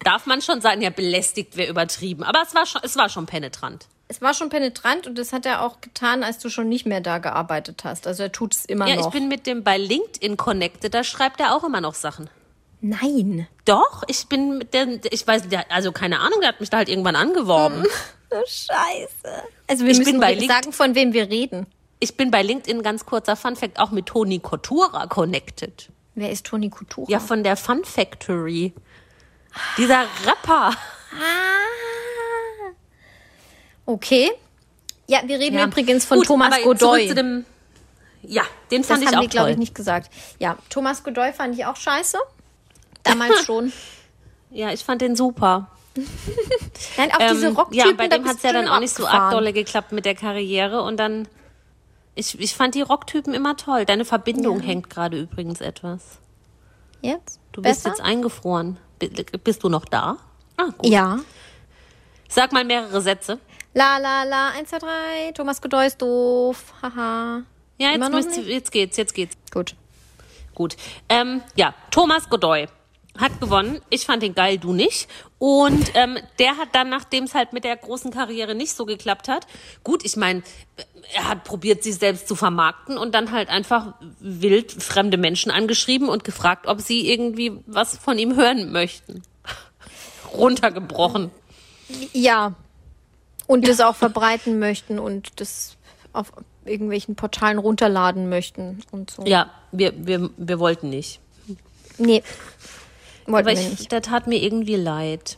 [0.04, 2.24] Darf man schon sagen, ja, belästigt wäre übertrieben.
[2.24, 3.88] Aber es war schon, es war schon penetrant.
[4.12, 7.00] Es war schon penetrant und das hat er auch getan, als du schon nicht mehr
[7.00, 8.08] da gearbeitet hast.
[8.08, 9.08] Also er tut es immer Ja, noch.
[9.08, 12.30] ich bin mit dem bei LinkedIn connected, da schreibt er auch immer noch Sachen.
[12.82, 13.48] Nein.
[13.64, 16.76] Doch, ich bin mit der, ich weiß, der, also keine Ahnung, der hat mich da
[16.78, 17.86] halt irgendwann angeworben.
[18.30, 19.44] So scheiße.
[19.68, 21.68] Also wir Ich müssen bei sagen, von wem wir reden.
[22.02, 25.88] ich bin bei LinkedIn ganz kurzer Fun Fact auch mit Toni Kotura connected.
[26.16, 27.10] Wer ist Toni Kutura?
[27.10, 28.74] Ja, von der Fun Factory.
[29.78, 30.76] Dieser Rapper.
[33.86, 34.32] Okay.
[35.08, 35.66] Ja, wir reden Ja.
[35.66, 37.08] übrigens von Gut, Thomas Godoy.
[37.10, 37.46] Zu dem,
[38.24, 40.10] ja, den das fand ich haben auch wir, glaube ich, nicht gesagt.
[40.40, 42.18] Ja, Thomas Godoy fand ich auch scheiße.
[43.04, 43.74] Damals schon.
[44.52, 45.68] Ja, ich fand den super.
[46.98, 47.88] Nein, auch diese Ähm, Rocktypen.
[47.90, 50.16] ja, bei dem bist hat's ja dann auch nicht so arg dolle geklappt mit der
[50.16, 51.28] Karriere und dann.
[52.16, 53.86] Ich, ich fand die Rocktypen immer toll.
[53.86, 56.02] Deine Verbindung hängt gerade übrigens etwas.
[57.02, 57.40] Jetzt?
[57.54, 57.90] Du bist Besser?
[57.96, 58.78] jetzt eingefroren.
[59.00, 59.10] Bi-
[59.44, 60.18] Bist du noch da?
[60.58, 60.86] Ah, gut.
[60.92, 61.20] Ja.
[62.30, 63.40] Sag mal mehrere Sätze.
[63.74, 65.32] La la la, 1, 2, 3.
[65.34, 66.74] Thomas Godoy ist doof.
[66.82, 67.44] Haha.
[67.78, 69.38] Ja, jetzt, müsst, jetzt geht's, jetzt geht's.
[69.52, 69.76] Gut.
[70.54, 70.76] Gut.
[71.08, 72.68] Ähm, ja, Thomas Godoy
[73.18, 73.82] hat gewonnen.
[73.90, 75.08] Ich fand ihn geil, du nicht.
[75.40, 79.30] Und ähm, der hat dann, nachdem es halt mit der großen Karriere nicht so geklappt
[79.30, 79.48] hat,
[79.84, 80.44] gut, ich meine,
[81.14, 86.10] er hat probiert, sich selbst zu vermarkten und dann halt einfach wild fremde Menschen angeschrieben
[86.10, 89.24] und gefragt, ob sie irgendwie was von ihm hören möchten.
[90.34, 91.32] Runtergebrochen.
[92.14, 92.54] Ja.
[93.52, 95.76] Und das auch verbreiten möchten und das
[96.14, 96.32] auf
[96.64, 99.24] irgendwelchen Portalen runterladen möchten und so.
[99.26, 101.20] Ja, wir, wir, wir wollten nicht.
[101.98, 102.24] Nee.
[103.26, 103.92] Wollten Aber wir ich, nicht.
[103.92, 105.38] der tat mir irgendwie leid.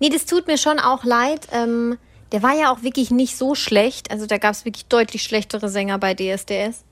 [0.00, 1.48] Nee, das tut mir schon auch leid.
[1.52, 1.98] Ähm,
[2.32, 4.10] der war ja auch wirklich nicht so schlecht.
[4.10, 6.84] Also da gab es wirklich deutlich schlechtere Sänger bei DSDS.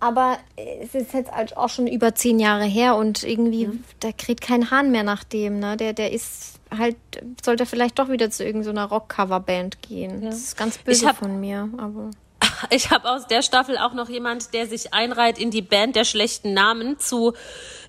[0.00, 3.68] Aber es ist jetzt halt auch schon über zehn Jahre her und irgendwie,
[3.98, 5.58] da kriegt kein Hahn mehr nach dem.
[5.58, 5.76] Ne?
[5.76, 6.96] Der, der ist halt,
[7.44, 10.22] sollte vielleicht doch wieder zu irgendeiner Rock-Cover-Band gehen.
[10.22, 11.68] Das ist ganz böse hab- von mir.
[11.78, 12.10] Aber
[12.70, 16.04] Ich habe aus der Staffel auch noch jemand, der sich einreiht in die Band der
[16.04, 17.34] schlechten Namen zu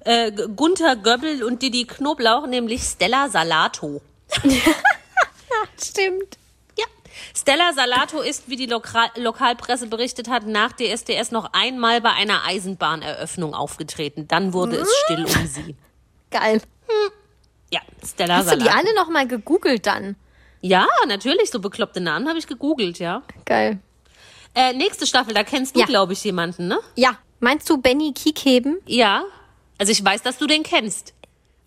[0.06, 4.02] äh, Gunther Göbbel und Didi Knoblauch, nämlich Stella Salato.
[5.82, 6.38] stimmt.
[6.78, 6.86] Ja.
[7.36, 12.46] Stella Salato ist, wie die Lokal Lokalpresse berichtet hat, nach DSDS noch einmal bei einer
[12.46, 14.28] Eisenbahneröffnung aufgetreten.
[14.28, 15.76] Dann wurde es still um sie.
[16.32, 16.62] Geil.
[17.72, 20.16] Ja, Stella Hast du die alle noch mal gegoogelt dann?
[20.62, 23.24] Ja, natürlich, so bekloppte Namen habe ich gegoogelt, ja.
[23.46, 23.80] Geil.
[24.56, 25.86] Äh, nächste Staffel, da kennst du, Ja.
[25.86, 26.80] glaube ich, jemanden, ne?
[26.96, 27.18] Ja.
[27.40, 28.80] Meinst du Benny Kiekheben?
[28.86, 29.24] Ja.
[29.78, 31.14] Also ich weiß, dass du den kennst.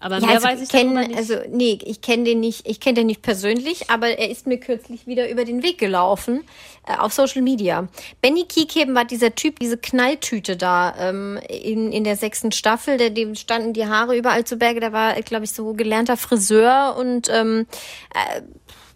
[0.02, 1.16] Aber Ja, mehr also weiß ich kenn, nicht.
[1.16, 4.58] Also, nee, ich kenne den nicht, ich kenne den nicht persönlich, aber er ist mir
[4.58, 6.42] kürzlich wieder über den Weg gelaufen
[6.88, 7.86] äh, auf Social Media.
[8.20, 13.10] Benny Kiekheben war dieser Typ, diese Knalltüte da ähm, in, in der sechsten Staffel, der,
[13.10, 14.80] dem standen die Haare überall zu Berge.
[14.80, 17.66] Der war, glaube ich, so gelernter Friseur und ähm,
[18.12, 18.42] äh,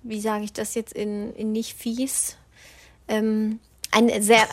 [0.02, 2.36] wie sage ich das jetzt in, in nicht fies?
[3.06, 3.60] Ähm,
[3.96, 4.46] eine sehr,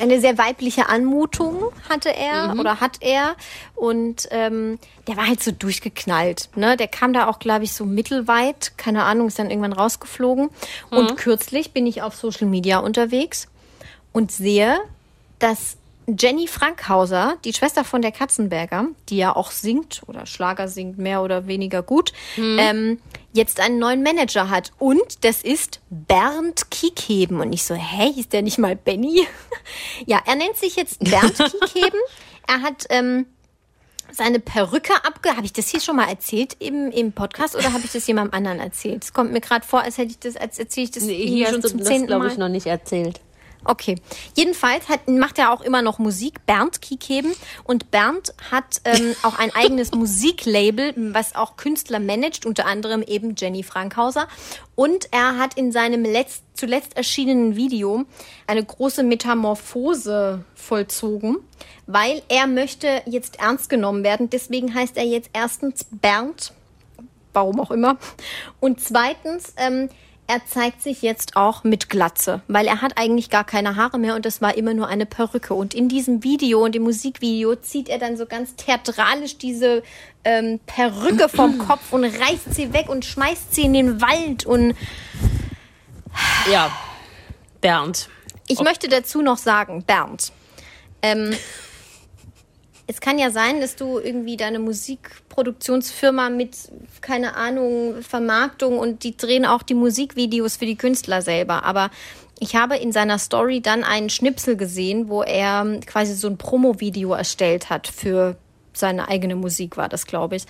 [0.00, 3.36] eine sehr weibliche Anmutung hatte er oder hat er.
[3.74, 6.48] Und ähm, der war halt so durchgeknallt.
[6.56, 6.76] Ne?
[6.76, 8.72] Der kam da auch, glaube ich, so mittelweit.
[8.78, 10.48] Keine Ahnung, ist dann irgendwann rausgeflogen.
[10.90, 13.48] Und kürzlich bin ich auf Social Media unterwegs
[14.12, 14.78] und sehe,
[15.38, 15.76] dass
[16.16, 21.22] Jenny Frankhauser, die Schwester von der Katzenberger, die ja auch singt oder Schlager singt, mehr
[21.22, 22.98] oder weniger gut, ähm,
[23.34, 24.72] jetzt einen neuen Manager hat.
[24.78, 27.40] Und das ist Bernd Kiekheben.
[27.40, 29.26] Und ich so, hä, hieß der nicht mal Benny?
[30.06, 32.00] ja, er nennt sich jetzt Bernd Kiekheben.
[32.46, 33.26] Er hat ähm,
[34.10, 35.36] seine Perücke abge...
[35.36, 38.34] Habe ich das hier schon mal erzählt im, im Podcast oder habe ich das jemandem
[38.34, 39.04] anderen erzählt?
[39.04, 41.48] Es kommt mir gerade vor, als hätte ich das, als erzähle ich das Nee, hier
[41.48, 42.32] schon zum das, zehnten glaube Mal.
[42.32, 43.20] ich, noch nicht erzählt.
[43.64, 43.96] Okay.
[44.36, 47.32] Jedenfalls hat, macht er auch immer noch Musik, Bernd Kiekheben.
[47.64, 53.34] Und Bernd hat ähm, auch ein eigenes Musiklabel, was auch Künstler managt, unter anderem eben
[53.36, 54.28] Jenny Frankhauser.
[54.74, 58.04] Und er hat in seinem letzt, zuletzt erschienenen Video
[58.46, 61.38] eine große Metamorphose vollzogen,
[61.86, 64.30] weil er möchte jetzt ernst genommen werden.
[64.30, 66.52] Deswegen heißt er jetzt erstens Bernd
[67.34, 67.98] warum auch immer.
[68.58, 69.90] Und zweitens, ähm,
[70.30, 74.14] er zeigt sich jetzt auch mit Glatze, weil er hat eigentlich gar keine Haare mehr
[74.14, 75.54] und das war immer nur eine Perücke.
[75.54, 79.82] Und in diesem Video und dem Musikvideo zieht er dann so ganz theatralisch diese
[80.24, 84.44] ähm, Perücke vom Kopf und reißt sie weg und schmeißt sie in den Wald.
[84.44, 84.74] Und
[86.52, 86.70] Ja,
[87.62, 88.10] Bernd.
[88.48, 90.32] ich möchte dazu noch sagen, Bernd,
[91.00, 91.34] ähm,
[92.90, 96.56] es kann ja sein, dass du irgendwie deine Musikproduktionsfirma mit,
[97.02, 101.64] keine Ahnung, Vermarktung und die drehen auch die Musikvideos für die Künstler selber.
[101.64, 101.90] Aber
[102.40, 107.12] ich habe in seiner Story dann einen Schnipsel gesehen, wo er quasi so ein Promo-Video
[107.12, 108.36] erstellt hat für
[108.72, 110.44] seine eigene Musik, war das, glaube ich.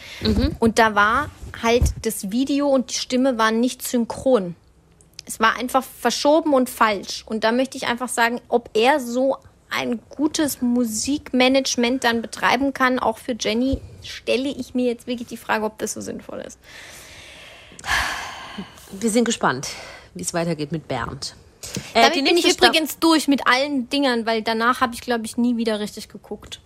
[0.61, 1.31] Und da war
[1.61, 4.55] halt das Video und die Stimme waren nicht synchron.
[5.27, 7.25] Es war einfach verschoben und falsch.
[7.27, 9.39] Und da möchte ich einfach sagen, ob er so
[9.71, 15.37] ein gutes Musikmanagement dann betreiben kann, auch für Jenny, stelle ich mir jetzt wirklich die
[15.37, 16.59] Frage, ob das so sinnvoll ist.
[18.93, 19.69] Wir sind gespannt,
[20.15, 21.35] wie es weitergeht mit Bernd.
[21.93, 25.37] Äh, Damit bin ich übrigens durch mit allen Dingern, weil danach habe ich, glaube ich,
[25.37, 26.61] nie wieder richtig geguckt.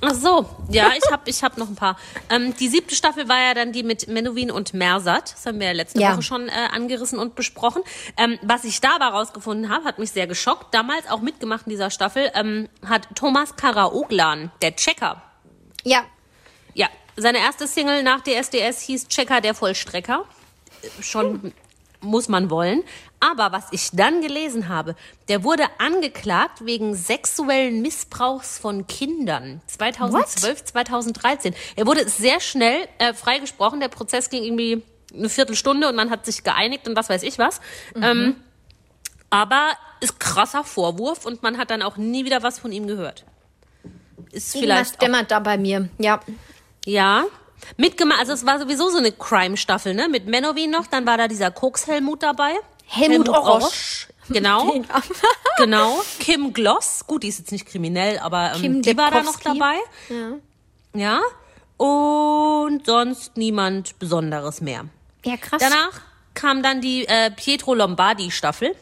[0.00, 1.96] Ach so, ja, ich habe ich hab noch ein paar.
[2.30, 5.32] Ähm, die siebte Staffel war ja dann die mit Menowin und Mersat.
[5.34, 6.12] Das haben wir ja letzte Ja.
[6.14, 7.82] Woche schon äh, angerissen und besprochen.
[8.16, 10.72] Ähm, was ich da aber rausgefunden habe, hat mich sehr geschockt.
[10.74, 15.22] Damals auch mitgemacht in dieser Staffel ähm, hat Thomas Karaoglan, der Checker.
[15.84, 16.04] Ja,
[16.74, 20.24] Ja, seine erste Single nach DSDS hieß Checker der Vollstrecker.
[20.82, 21.52] Äh, Schon
[22.00, 22.82] muss man wollen.
[23.20, 24.96] Aber was ich dann gelesen habe,
[25.28, 29.60] der wurde angeklagt wegen sexuellen Missbrauchs von Kindern.
[29.66, 31.54] 2012, 2013.
[31.76, 33.80] Er wurde sehr schnell äh, freigesprochen.
[33.80, 34.82] Der Prozess ging irgendwie
[35.14, 37.60] eine Viertelstunde und man hat sich geeinigt und was weiß ich was.
[37.94, 38.36] Ähm,
[39.28, 39.70] aber
[40.00, 43.24] ist krasser Vorwurf und man hat dann auch nie wieder was von ihm gehört.
[44.32, 45.88] Ist irgendwas vielleicht auch dämmert da bei mir.
[45.98, 46.20] Ja.
[46.84, 47.24] ja.
[47.76, 50.08] Mitgemacht, also es war sowieso so eine Crime-Staffel, ne?
[50.08, 52.52] Mit Menowin noch, dann war da dieser Koks-Helmut dabei.
[52.86, 54.08] Helmut Orosch.
[54.28, 54.74] Genau,
[55.56, 56.00] genau.
[56.20, 59.40] Kim Gloss, gut, die ist jetzt nicht kriminell, aber ähm, Kim die war da noch
[59.40, 59.76] dabei.
[60.94, 61.20] Ja.
[61.76, 64.84] Und sonst niemand Besonderes mehr.
[65.24, 65.60] Ja, krass.
[65.60, 66.00] Danach
[66.34, 68.74] kam dann die äh, Pietro Lombardi-Staffel.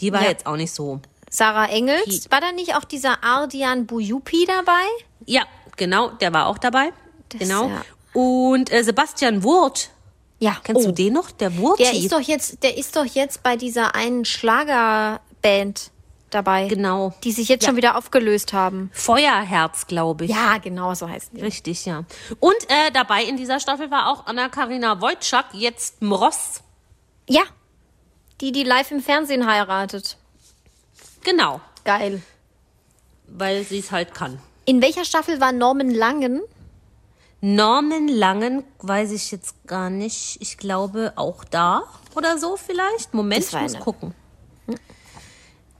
[0.00, 0.28] Die war Ja.
[0.28, 1.00] jetzt auch nicht so.
[1.30, 2.04] Sarah Engels.
[2.24, 4.82] Pi- War da nicht auch dieser Ardian Bujupi dabei?
[5.26, 5.42] Ja,
[5.76, 6.92] genau, der war auch dabei.
[7.30, 7.68] Das, genau.
[7.68, 7.82] ja.
[8.12, 9.90] Und äh, Sebastian Wurt.
[10.38, 10.56] Ja.
[10.62, 10.86] Kennst oh.
[10.86, 11.30] du den noch?
[11.30, 11.82] Der Wurti.
[11.82, 15.90] Der ist doch jetzt, der ist doch jetzt bei dieser einen Schlagerband
[16.30, 16.68] dabei.
[16.68, 17.14] Genau.
[17.24, 18.90] Die sich jetzt schon wieder aufgelöst haben.
[18.92, 20.30] Feuerherz, glaube ich.
[20.30, 21.40] Ja, genau so heißt die.
[21.40, 22.04] Richtig, ja.
[22.40, 26.62] Und äh, dabei in dieser Staffel war auch Anna-Karina Wojcik, jetzt Mross.
[27.28, 27.42] Ja.
[28.40, 30.16] Die, die live im Fernsehen heiratet.
[31.24, 32.22] Genau, Geil.
[33.26, 34.38] weil sie es halt kann.
[34.64, 36.40] In welcher Staffel war Norman Langen?
[37.40, 40.38] Norman Langen weiß ich jetzt gar nicht.
[40.40, 41.82] Ich glaube auch da
[42.16, 43.14] oder so vielleicht.
[43.14, 44.14] Moment, ich muss eine- gucken.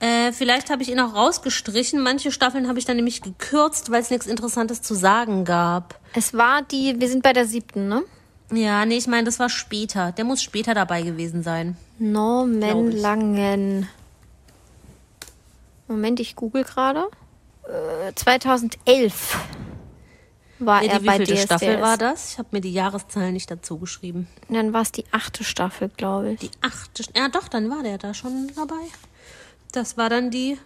[0.01, 2.01] Äh, vielleicht habe ich ihn auch rausgestrichen.
[2.01, 5.99] Manche Staffeln habe ich dann nämlich gekürzt, weil es nichts Interessantes zu sagen gab.
[6.15, 8.05] Es war die, wir sind bei der siebten, ne?
[8.53, 10.13] Ja, nee, ich meine, das war später.
[10.13, 11.77] Der muss später dabei gewesen sein.
[11.99, 12.93] Norman.
[12.93, 13.89] Langen.
[15.89, 17.09] Moment, ich google gerade.
[17.65, 19.37] Äh, 2011
[20.59, 21.43] war Ja, er die bei DSDS.
[21.45, 22.33] Staffel war das?
[22.33, 24.27] Ich habe mir die Jahreszahlen nicht dazu geschrieben.
[24.49, 26.41] Dann war es die achte Staffel, glaube ich.
[26.41, 27.05] Die achte.
[27.17, 28.75] Ja, doch, dann war der da schon dabei.
[29.73, 30.59] Das war dann die.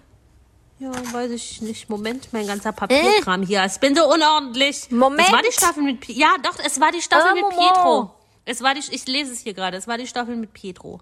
[0.78, 1.88] Ja, weiß ich nicht.
[1.90, 3.64] Moment, mein ganzer Papierkram hier.
[3.66, 4.90] Ich bin so unordentlich.
[4.90, 4.94] Äh?
[4.94, 5.28] Moment.
[5.28, 6.08] Es war die Staffel mit.
[6.08, 7.60] Ja, doch, es war die Staffel Ah, mit Moment.
[7.60, 8.14] Pietro.
[8.44, 8.82] Es war die.
[8.90, 9.76] Ich lese es hier gerade.
[9.76, 11.00] Es war die Staffel mit Pietro.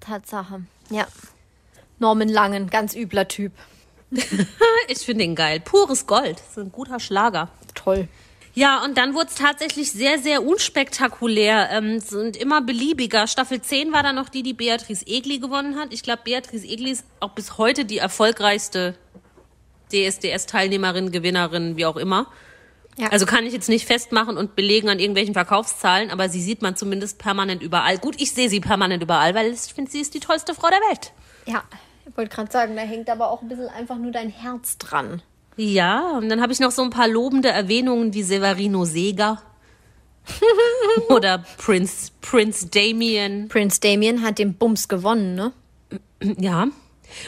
[0.00, 0.62] Tatsache.
[0.88, 1.06] Ja.
[1.98, 3.52] Norman Langen, ganz übler Typ.
[4.88, 5.60] Ich finde ihn geil.
[5.60, 6.38] Pures Gold.
[6.40, 7.48] Das ist ein guter Schlager.
[7.76, 8.08] Toll.
[8.60, 13.26] Ja, und dann wurde es tatsächlich sehr, sehr unspektakulär ähm, und immer beliebiger.
[13.26, 15.94] Staffel 10 war dann noch die, die Beatrice Egli gewonnen hat.
[15.94, 18.96] Ich glaube, Beatrice Egli ist auch bis heute die erfolgreichste
[19.90, 22.26] DSDS-Teilnehmerin, Gewinnerin, wie auch immer.
[22.98, 23.08] Ja.
[23.08, 26.76] Also kann ich jetzt nicht festmachen und belegen an irgendwelchen Verkaufszahlen, aber sie sieht man
[26.76, 27.96] zumindest permanent überall.
[27.96, 30.80] Gut, ich sehe sie permanent überall, weil ich finde, sie ist die tollste Frau der
[30.90, 31.14] Welt.
[31.46, 31.62] Ja,
[32.04, 35.22] ich wollte gerade sagen, da hängt aber auch ein bisschen einfach nur dein Herz dran.
[35.62, 39.42] Ja, und dann habe ich noch so ein paar lobende Erwähnungen wie Severino Seger
[41.10, 43.48] oder Prince, Prince Damien.
[43.48, 45.52] Prince Damien hat den Bums gewonnen, ne?
[46.38, 46.68] Ja.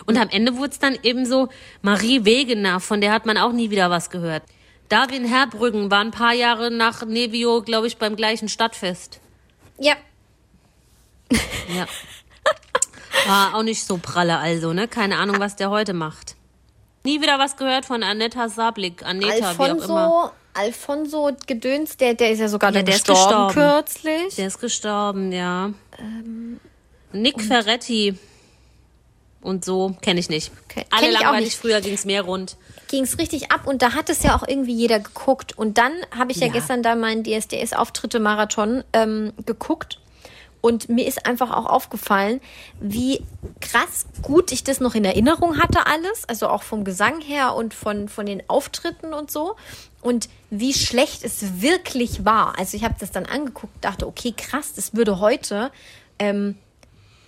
[0.07, 1.51] Und am Ende wurde es dann eben so
[1.83, 4.45] Marie Wegener, von der hat man auch nie wieder was gehört.
[4.89, 9.20] Darwin Herbrüggen war ein paar Jahre nach Nevio, glaube ich, beim gleichen Stadtfest.
[9.78, 9.97] Ja.
[11.76, 11.87] Ja.
[13.26, 14.89] War auch nicht so pralle also, ne?
[14.89, 16.37] Keine Ahnung, was der heute macht.
[17.05, 19.05] Nie wieder was gehört von Annetta Sablik.
[19.05, 19.70] Anneta, wie auch immer.
[19.70, 23.55] Alfonso, Alfonso Gedöns, der, der ist ja sogar Ja, der ist gestorben, gestorben.
[23.84, 24.34] kürzlich.
[24.36, 25.70] Der ist gestorben, ja.
[27.12, 28.18] Nick Ferretti
[29.42, 30.53] und so kenne ich nicht.
[30.70, 31.57] Okay, Alle kenn langweilig, nicht.
[31.59, 32.57] früher ging es mehr rund.
[32.88, 35.57] ging es richtig ab und da hat es ja auch irgendwie jeder geguckt.
[35.59, 36.53] Und dann habe ich ja, Ja.
[36.53, 39.98] gestern da meinen DSDS-Auftritte-Marathon ähm, geguckt.
[40.62, 42.40] Und mir ist einfach auch aufgefallen,
[42.80, 43.22] wie
[43.60, 46.24] krass gut ich das noch in Erinnerung hatte alles.
[46.28, 49.56] Also auch vom Gesang her und von, von den Auftritten und so.
[50.00, 52.58] Und wie schlecht es wirklich war.
[52.58, 55.70] Also ich habe das dann angeguckt, dachte, okay, krass, das würde heute
[56.18, 56.56] ähm,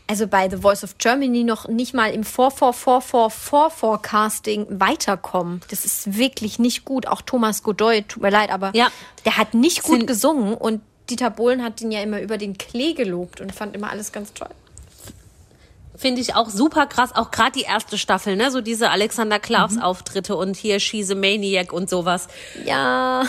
[0.07, 3.71] also bei The Voice of Germany noch nicht mal im vor vor vor vor vor
[3.71, 5.63] Forecasting weiterkommen.
[5.71, 7.07] Das ist wirklich nicht gut.
[7.09, 8.89] Auch Thomas Godoy, tut mir leid, aber Ja.
[9.25, 12.95] der hat nicht gut gesungen und Dieter Bohlen hat ihn ja immer über den Klee
[12.95, 14.49] gelobt und fand immer alles ganz toll.
[15.97, 18.51] Finde ich auch super krass, auch gerade die erste Staffel, ne?
[18.51, 22.27] So diese Alexander Klaas Auftritte und hier a Maniac und sowas.
[22.65, 23.23] Ja.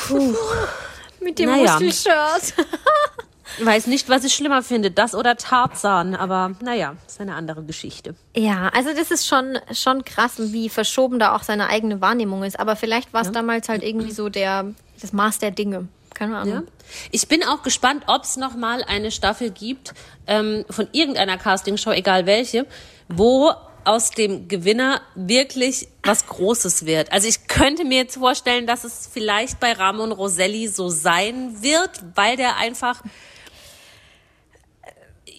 [1.22, 1.74] Mit dem Naja.
[1.74, 2.54] Muskelshirt.
[3.60, 8.16] Weiß nicht, was ich schlimmer finde, das oder Tarzan, aber naja, ist eine andere Geschichte.
[8.36, 12.60] Ja, also das ist schon, schon krass, wie verschoben da auch seine eigene Wahrnehmung ist.
[12.60, 14.66] Aber vielleicht war es damals halt irgendwie so der,
[15.00, 15.88] das Maß der Dinge.
[16.16, 16.54] Keine Ahnung.
[16.54, 16.64] Ja.
[17.12, 19.94] Ich bin auch gespannt, ob es noch mal eine Staffel gibt
[20.26, 22.66] ähm, von irgendeiner Castingshow, egal welche,
[23.08, 23.52] wo
[23.84, 27.12] aus dem Gewinner wirklich was Großes wird.
[27.12, 31.92] Also ich könnte mir jetzt vorstellen, dass es vielleicht bei Ramon Roselli so sein wird,
[32.16, 33.04] weil der einfach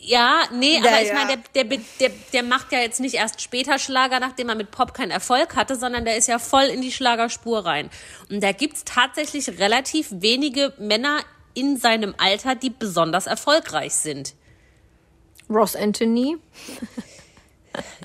[0.06, 1.14] ja, nee, aber ich Naja.
[1.14, 4.70] meine, der, der, der, der macht ja jetzt nicht erst später Schlager, nachdem er mit
[4.70, 7.90] Pop keinen Erfolg hatte, sondern der ist ja voll in die Schlagerspur rein.
[8.30, 11.18] Und da gibt's tatsächlich relativ wenige Männer
[11.54, 14.34] in seinem Alter, die besonders erfolgreich sind.
[15.50, 16.36] Ross Anthony.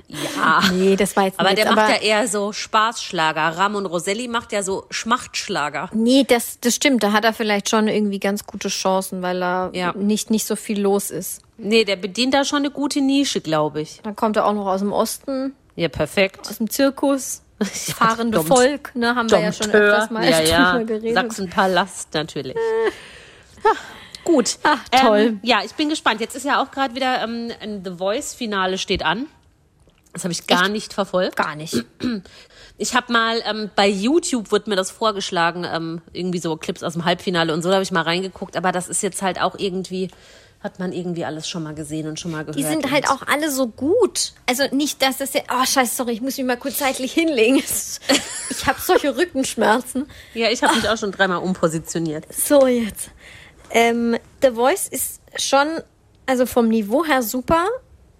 [0.07, 0.61] Ja.
[0.73, 3.41] Nee, das war jetzt Aber nicht, der macht ja eher so Spaßschlager.
[3.57, 5.89] Ramon Roselli macht ja so Schmachtschlager.
[5.93, 7.03] Nee, das, das stimmt.
[7.03, 9.93] Da hat er vielleicht schon irgendwie ganz gute Chancen, weil er Ja.
[9.93, 11.41] nicht, nicht so viel los ist.
[11.57, 13.99] Nee, der bedient da schon eine gute Nische, glaube ich.
[14.03, 16.49] Dann kommt er auch noch aus dem Osten, Ja, perfekt.
[16.49, 17.41] aus dem Zirkus.
[17.61, 20.77] Das fahrende Domt- Volk, ne, haben wir ja schon öfters mal ja, ja.
[20.79, 21.13] geredet.
[21.13, 22.55] Sachsenpalast natürlich.
[24.23, 24.57] Gut.
[24.63, 25.19] Ach, toll.
[25.19, 26.21] Ähm, ja, ich bin gespannt.
[26.21, 29.27] Jetzt ist ja auch gerade wieder ähm, ein The Voice-Finale steht an.
[30.13, 31.35] Das habe ich gar nicht verfolgt.
[31.35, 31.85] Gar nicht.
[32.77, 36.93] Ich habe mal ähm, bei YouTube wird mir das vorgeschlagen, ähm, irgendwie so Clips aus
[36.93, 38.57] dem Halbfinale und so da habe ich mal reingeguckt.
[38.57, 40.09] Aber das ist jetzt halt auch irgendwie
[40.61, 42.57] hat man irgendwie alles schon mal gesehen und schon mal gehört.
[42.57, 44.33] Die sind halt auch alle so gut.
[44.47, 45.41] Also nicht, dass das ja.
[45.51, 47.61] Oh, scheiße, sorry, ich muss mich mal kurz zeitlich hinlegen.
[48.49, 50.07] Ich habe solche Rückenschmerzen.
[50.35, 52.31] Ja, ich habe mich auch schon dreimal umpositioniert.
[52.31, 53.09] So, jetzt.
[53.71, 55.67] Ähm, The Voice ist schon,
[56.27, 57.65] also vom Niveau her super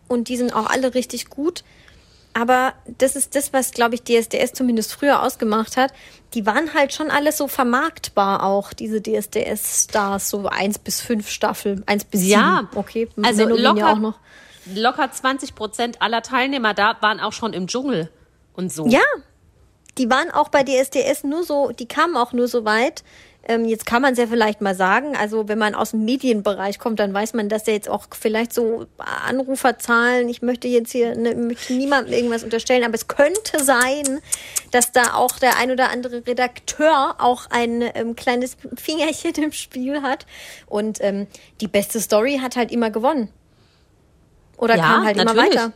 [0.07, 1.63] und die sind auch alle richtig gut.
[2.33, 5.91] Aber das ist das, was, glaube ich, DSDS zumindest früher ausgemacht hat.
[6.33, 11.83] Die waren halt schon alle so vermarktbar auch, diese DSDS-Stars, so eins bis fünf Staffeln,
[11.87, 12.79] eins bis Ja, sieben.
[12.79, 14.19] Okay, also Menowin locker, ja auch noch.
[14.73, 18.09] locker 20 Prozent aller Teilnehmer da waren auch schon im Dschungel
[18.53, 18.87] und so.
[18.87, 19.01] Ja,
[19.97, 23.03] die waren auch bei DSDS nur so, die kamen auch nur so weit.
[23.51, 25.15] Ähm, jetzt kann man es ja vielleicht mal sagen.
[25.17, 28.53] Also wenn man aus dem Medienbereich kommt, dann weiß man, dass ja jetzt auch vielleicht
[28.53, 30.29] so Anruferzahlen.
[30.29, 34.21] Ich möchte jetzt hier ne, möchte niemandem irgendwas unterstellen, aber es könnte sein,
[34.71, 40.01] dass da auch der ein oder andere Redakteur auch ein ähm, kleines Fingerchen im Spiel
[40.01, 40.25] hat.
[40.67, 41.27] Und ähm,
[41.59, 43.29] die beste Story hat halt immer gewonnen.
[44.57, 45.53] Oder Ja, kam halt natürlich.
[45.53, 45.73] immer weiter.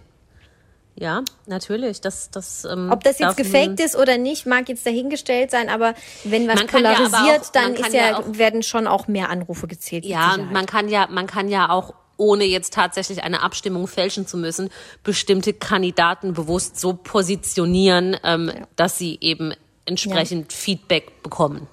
[0.98, 2.00] Ja, natürlich.
[2.00, 5.94] Das, das, ähm, Ob das jetzt gefaked ist oder nicht, mag jetzt dahingestellt sein, aber
[6.24, 9.08] wenn was Man kann ja polarisiert, auch- dann ist ja, ja auch- werden schon auch
[9.10, 10.06] mehr Anrufe gezählt.
[10.06, 14.38] Ja, man kann ja, man kann ja auch ohne jetzt tatsächlich eine Abstimmung fälschen zu
[14.38, 14.70] müssen,
[15.04, 19.54] bestimmte Kandidaten bewusst so positionieren, ähm, dass sie eben
[19.86, 21.68] entsprechend Feedback bekommen.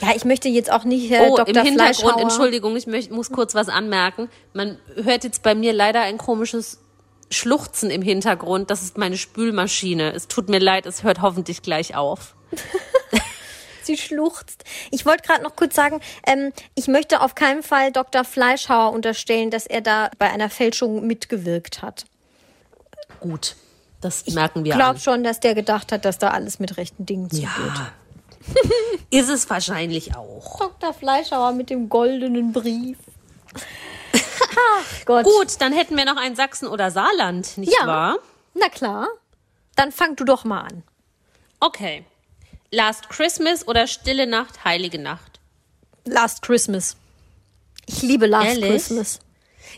[0.00, 1.54] ja, ich möchte jetzt auch nicht äh, Oh, Dr.
[1.56, 2.18] im Hintergrund.
[2.20, 4.28] Entschuldigung, ich möcht, muss kurz was anmerken.
[4.54, 6.80] Man hört jetzt bei mir leider ein komisches
[7.30, 8.70] Schluchzen im Hintergrund.
[8.70, 10.12] Das ist meine Spülmaschine.
[10.12, 12.34] Es tut mir leid, es hört hoffentlich gleich auf.
[13.82, 14.64] Sie schluchzt.
[14.90, 18.24] Ich wollte gerade noch kurz sagen, ähm, ich möchte auf keinen Fall Dr.
[18.24, 22.04] Fleischhauer unterstellen, dass er da bei einer Fälschung mitgewirkt hat.
[23.20, 23.54] Gut,
[24.00, 27.06] das merken wir Ich glaube schon, dass der gedacht hat, dass da alles mit rechten
[27.06, 27.46] Dingen zugeht.
[27.46, 27.92] Ja,
[29.10, 30.58] ist es wahrscheinlich auch.
[30.58, 30.92] Dr.
[30.92, 32.98] Fleischhauer mit dem goldenen Brief.
[34.40, 35.24] Ach Gott.
[35.24, 37.86] Gut, dann hätten wir noch ein Sachsen oder Saarland, nicht Ja.
[37.86, 38.16] wahr?
[38.54, 39.08] Na klar.
[39.76, 40.82] Dann fang du doch mal an.
[41.60, 42.04] Okay.
[42.70, 45.40] Last Christmas oder Stille Nacht, Heilige Nacht?
[46.04, 46.96] Last Christmas.
[47.86, 48.70] Ich liebe Last Ehrlich?
[48.70, 49.20] Christmas.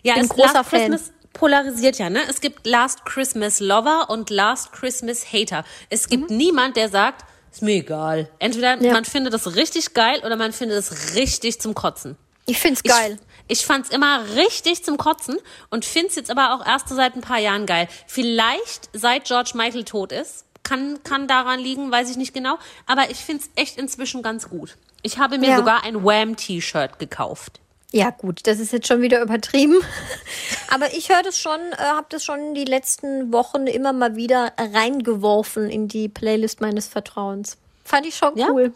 [0.03, 0.91] Ja, Bin es großer Last Fan.
[0.91, 2.21] Christmas polarisiert ja, ne?
[2.29, 5.65] Es gibt Last Christmas Lover und Last Christmas Hater.
[5.91, 8.29] Es gibt niemand, der sagt, ist mir egal.
[8.39, 8.85] Entweder Mhm.
[8.85, 8.93] Ja.
[8.93, 12.17] man findet es richtig geil oder man findet es richtig zum Kotzen.
[12.47, 13.19] Ich find's geil.
[13.21, 15.39] Ich fand's immer richtig zum Kotzen
[15.71, 17.89] und find's jetzt aber auch erst so seit ein paar Jahren geil.
[18.07, 20.45] Vielleicht seit George Michael tot ist.
[20.63, 22.59] Kann, kann daran liegen, weiß ich nicht genau.
[22.87, 24.77] Aber ich find's echt inzwischen ganz gut.
[25.03, 25.57] Ich habe mir Ja.
[25.57, 27.61] sogar ein Wham-T-Shirt gekauft.
[27.91, 29.77] Ja gut, das ist jetzt schon wieder übertrieben.
[30.71, 34.53] Aber ich höre das schon, äh, habe das schon die letzten Wochen immer mal wieder
[34.59, 37.57] reingeworfen in die Playlist meines Vertrauens.
[37.85, 38.49] Fand ich schon Ja?
[38.51, 38.75] cool.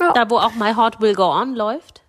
[0.00, 0.12] Ja.
[0.12, 2.02] Da, wo auch My Heart Will Go On läuft.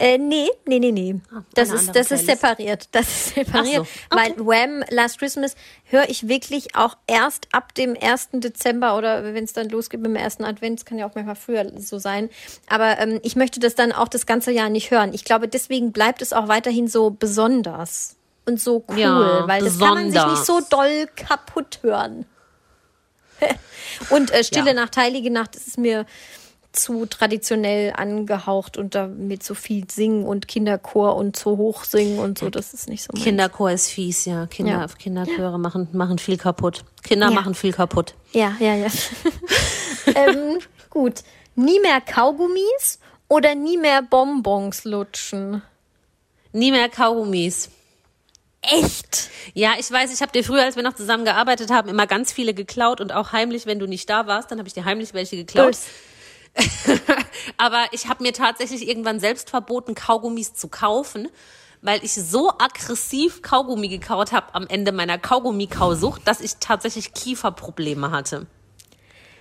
[0.00, 1.16] Äh, nee, nee, nee, nee.
[1.54, 2.88] das eine ist, das ist separiert.
[2.92, 3.74] Das ist separiert.
[3.74, 4.32] So, okay.
[4.36, 4.84] Weil Wham!
[4.90, 8.28] Last Christmas höre ich wirklich auch erst ab dem 1.
[8.34, 11.34] Dezember oder wenn es dann losgeht mit dem ersten Advent, das kann ja auch manchmal
[11.34, 12.30] früher so sein.
[12.68, 15.12] Aber ähm, ich möchte das dann auch das ganze Jahr nicht hören.
[15.14, 18.14] Ich glaube, deswegen bleibt es auch weiterhin so besonders
[18.46, 20.68] und so cool, Ja, weil das kann man sich nicht so besonders.
[20.68, 22.24] doll kaputt hören.
[24.10, 24.74] und äh, Stille Ja.
[24.74, 26.06] Nacht, Heilige Nacht, das ist mir
[26.78, 32.38] zu traditionell angehaucht und damit so viel singen und Kinderchor und so hoch singen und
[32.38, 32.48] so.
[32.50, 33.24] Das ist nicht so meins.
[33.24, 34.46] Kinderchor ist fies, ja.
[34.46, 34.86] Kinder, Ja.
[34.86, 36.84] Kinderchöre machen, machen viel kaputt.
[37.02, 37.34] Kinder Ja.
[37.34, 38.14] machen viel kaputt.
[38.32, 38.86] Ja, ja, ja.
[40.14, 40.58] ähm,
[40.90, 41.22] gut.
[41.54, 42.98] Nie mehr Kaugummis
[43.28, 45.62] oder nie mehr Bonbons lutschen?
[46.52, 47.70] Nie mehr Kaugummis.
[48.60, 49.30] Echt?
[49.54, 52.32] Ja, ich weiß, ich habe dir früher, als wir noch zusammen gearbeitet haben, immer ganz
[52.32, 55.14] viele geklaut und auch heimlich, wenn du nicht da warst, dann habe ich dir heimlich
[55.14, 55.76] welche geklaut.
[57.56, 61.28] Aber ich habe mir tatsächlich irgendwann selbst verboten, Kaugummis zu kaufen,
[61.82, 68.10] weil ich so aggressiv Kaugummi gekaut habe am Ende meiner Kaugummikausucht, dass ich tatsächlich Kieferprobleme
[68.10, 68.46] hatte.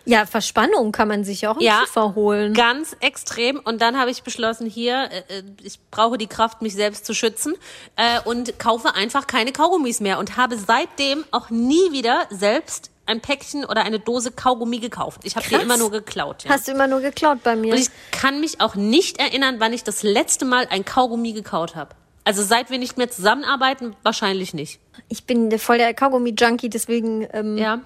[0.08, 2.54] Ja, Verspannung kann man sich auch im Ja, Kiefer holen.
[2.54, 3.60] Ganz extrem.
[3.60, 7.14] Und dann habe ich beschlossen, hier, äh, äh, ich brauche die Kraft, mich selbst zu
[7.14, 7.56] schützen
[7.98, 13.22] äh, und kaufe einfach keine Kaugummis mehr und habe seitdem auch nie wieder selbst ein
[13.22, 15.22] Päckchen oder eine Dose Kaugummi gekauft.
[15.24, 16.44] Ich habe die immer nur geklaut.
[16.44, 16.52] Ja.
[16.52, 17.74] Hast du immer nur geklaut bei mir.
[17.74, 21.76] Und ich kann mich auch nicht erinnern, wann ich das letzte Mal ein Kaugummi gekaut
[21.76, 21.96] habe.
[22.24, 24.80] Also seit wir nicht mehr zusammenarbeiten, wahrscheinlich nicht.
[25.08, 27.80] Ich bin voll der Kaugummi-Junkie, deswegen ähm, Ja.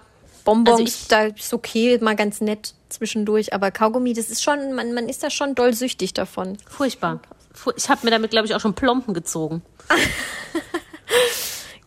[0.43, 3.53] Bonbons, Also ich- da ist okay, mal ganz nett zwischendurch.
[3.53, 6.57] Aber Kaugummi, das ist schon, man, man ist da schon doll süchtig davon.
[6.67, 7.19] Furchtbar.
[7.53, 9.61] Fu- Ich habe mir damit, glaube ich, auch schon Plomben gezogen.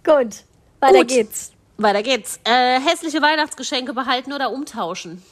[0.05, 0.35] Gut,
[0.80, 1.09] weiter Gut.
[1.09, 1.51] geht's.
[1.77, 2.39] Weiter geht's.
[2.45, 5.22] Äh, hässliche Weihnachtsgeschenke behalten oder umtauschen?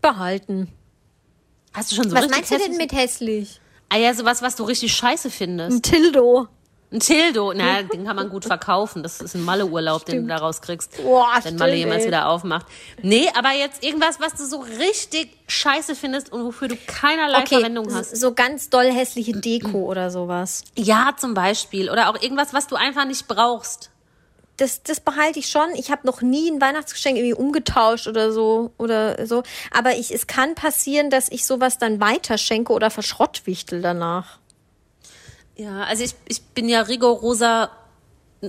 [0.00, 0.72] Behalten.
[1.72, 3.60] Hast du schon so Was meinst du denn mit hässlich?
[3.88, 5.76] Ah ja, sowas, was du richtig scheiße findest.
[5.78, 6.48] Ein Tildo.
[6.92, 9.02] Ein Tildo, na, den kann man gut verkaufen.
[9.02, 11.02] Das ist ein Malle-Urlaub, den du da rauskriegst.
[11.02, 12.08] Boah, wenn stimmt, Malle jemals ey.
[12.08, 12.66] wieder aufmacht.
[13.02, 17.56] Nee, aber jetzt irgendwas, was du so richtig scheiße findest und wofür du keinerlei Okay,
[17.56, 18.16] Verwendung hast.
[18.16, 20.62] so ganz doll hässliche Deko oder sowas.
[20.76, 21.90] Ja, zum Beispiel.
[21.90, 23.90] Oder auch irgendwas, was du einfach nicht brauchst.
[24.56, 25.68] Das, das behalte ich schon.
[25.74, 29.42] Ich habe noch nie ein Weihnachtsgeschenk irgendwie umgetauscht oder so oder so.
[29.72, 34.38] Aber ich, es kann passieren, dass ich sowas dann weiterschenke oder verschrottwichtel danach.
[35.56, 37.70] Ja, also ich, ich bin ja rigoroser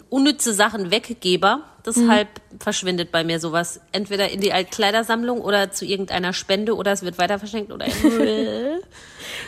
[0.10, 1.62] unnütze Sachen Weggeber.
[1.86, 2.28] Deshalb
[2.60, 7.18] verschwindet bei mir sowas entweder in die Altkleidersammlung oder zu irgendeiner Spende oder es wird
[7.18, 7.86] weiter verschenkt oder.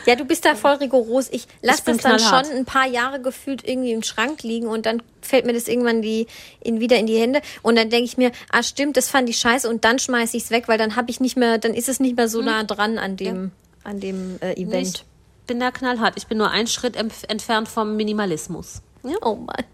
[0.08, 1.28] Ja, du bist da voll rigoros.
[1.30, 2.46] Ich lasse das dann knallhart.
[2.46, 6.00] schon ein paar Jahre gefühlt irgendwie im Schrank liegen und dann fällt mir das irgendwann
[6.00, 6.26] die,
[6.60, 9.38] in, wieder in die Hände und dann denke ich mir, ah stimmt, das fand ich
[9.38, 11.90] scheiße und dann schmeiße ich es weg, weil dann habe ich nicht mehr, dann ist
[11.90, 13.50] es nicht mehr so nah dran an dem,
[13.84, 14.86] an dem äh, Event.
[14.86, 15.04] ich
[15.46, 16.14] bin da knallhart.
[16.16, 18.80] Ich bin nur einen Schritt entfernt vom Minimalismus.
[19.02, 19.16] Ja.
[19.20, 19.64] Oh Mann,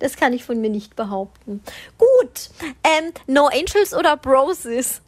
[0.00, 1.62] das kann ich von mir nicht behaupten.
[1.96, 2.50] Gut,
[2.82, 5.00] ähm, No Angels oder Broses?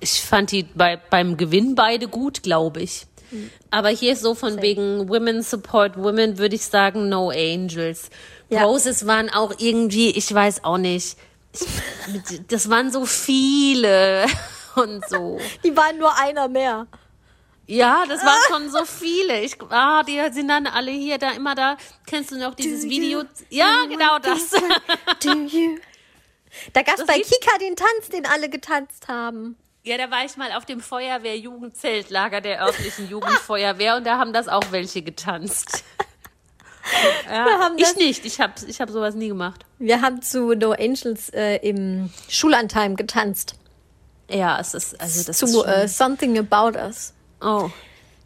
[0.00, 3.06] Ich fand die bei, beim Gewinn beide gut, glaube ich.
[3.70, 8.10] Aber hier so von wegen Women Support Women würde ich sagen No Angels.
[8.48, 8.64] Ja.
[8.64, 11.16] Roses waren auch irgendwie, ich weiß auch nicht.
[11.52, 14.26] Ich, das waren so viele
[14.74, 15.38] und so.
[15.62, 16.86] Die waren nur einer mehr.
[17.66, 19.40] Ja, das waren schon so viele.
[19.42, 21.76] Ich, ah, die sind dann alle hier, da immer da.
[22.06, 23.22] Kennst du noch dieses Video?
[23.48, 24.50] Ja, genau das.
[25.22, 25.78] Do you?
[26.72, 29.56] Da gab's Das bei Kika den Tanz, den alle getanzt haben.
[29.82, 34.48] Ja, da war ich mal auf dem Feuerwehr-Jugendzeltlager der örtlichen Jugendfeuerwehr und da haben das
[34.48, 35.84] auch welche getanzt.
[37.30, 39.64] Ja, ich nicht, ich habe ich hab sowas nie gemacht.
[39.78, 43.54] Wir haben zu No Angels äh, im Schullandheim getanzt.
[44.28, 47.12] Ja, es ist, also das ist zu schon, äh, Something About Us.
[47.42, 47.70] oh,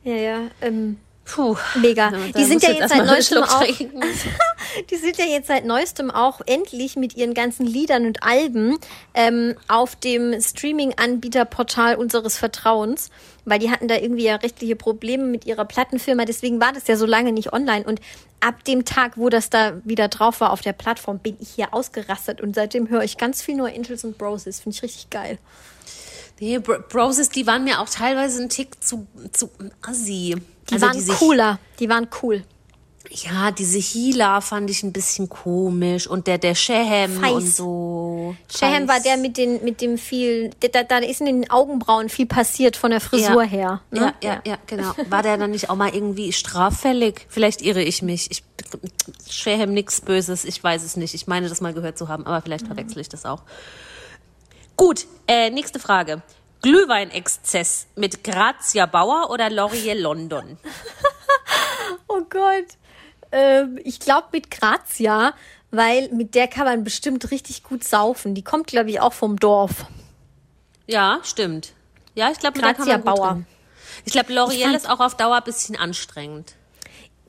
[0.04, 0.38] Ja, ja.
[0.62, 1.56] Ähm, puh.
[1.76, 2.10] mega.
[2.10, 3.62] Da Die sind ja jetzt seit neuestem auch.
[4.90, 8.78] Die sind ja jetzt seit neuestem auch endlich mit ihren ganzen Liedern und Alben
[9.14, 13.10] ähm, auf dem Streaming-Anbieterportal unseres Vertrauens,
[13.44, 16.96] weil die hatten da irgendwie ja rechtliche Probleme mit ihrer Plattenfirma, deswegen war das ja
[16.96, 18.00] so lange nicht online und
[18.40, 21.72] ab dem Tag, wo das da wieder drauf war auf der Plattform, bin ich hier
[21.72, 25.38] ausgerastet und seitdem höre ich ganz viel nur Angels und Broses, finde ich richtig geil.
[26.40, 29.50] Nee, Bro Broses, die waren mir auch teilweise ein Tick zu, zu
[29.82, 30.36] assi.
[30.68, 32.42] Die Also waren diese- cooler, die waren cool.
[33.10, 37.32] Ja, diese Hila fand ich ein bisschen komisch und der, der Shehem Feis.
[37.32, 38.36] und so.
[38.52, 42.24] Shahan war der mit den mit dem viel, da, da ist in den Augenbrauen viel
[42.26, 43.48] passiert von der Frisur ja.
[43.48, 43.80] her.
[43.92, 44.14] Ja, Ne?
[44.22, 44.92] ja, ja, genau.
[45.10, 47.26] War der dann nicht auch mal irgendwie straffällig?
[47.28, 48.30] Vielleicht irre ich mich.
[48.30, 48.42] Ich
[49.28, 51.12] Shehem nix Böses, ich weiß es nicht.
[51.14, 53.42] Ich meine, das mal gehört zu haben, aber vielleicht verwechsel ich das auch.
[54.76, 56.22] Gut, äh, nächste Frage.
[56.62, 60.58] Glühweinexzess mit Grazia Bauer oder L'Oreal London?
[62.06, 62.66] Oh Gott.
[63.32, 65.34] Ähm, ich glaube mit Grazia,
[65.72, 68.34] weil mit der kann man bestimmt richtig gut saufen.
[68.34, 69.86] Die kommt, glaube ich, auch vom Dorf.
[70.86, 71.72] Ja, stimmt.
[72.14, 73.28] Ja, ich glaube, mit der kann Grazia man Bauer.
[73.32, 73.46] drin.
[74.04, 76.54] Ich glaube, L'Oreal ist auch auf Dauer ein bisschen anstrengend.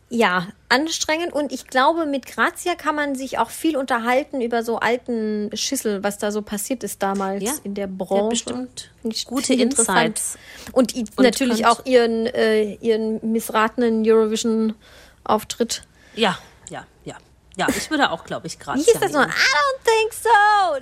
[0.10, 4.78] Ja, anstrengend und ich glaube, mit Grazia kann man sich auch viel unterhalten über so
[4.78, 8.30] alten Schissel, was da so passiert ist damals Ja, in der Branche.
[8.30, 8.92] bestimmt
[9.26, 9.54] gute.
[9.56, 10.38] Insights.
[10.74, 15.84] Und, Und natürlich auch ihren, äh, ihren missratenen Eurovision-Auftritt.
[16.14, 16.38] Ja,
[16.70, 17.16] ja, ja.
[17.58, 19.22] Ja, ich würde auch, glaube ich, gerade Wie hieß das noch?
[19.22, 20.30] I don't think so.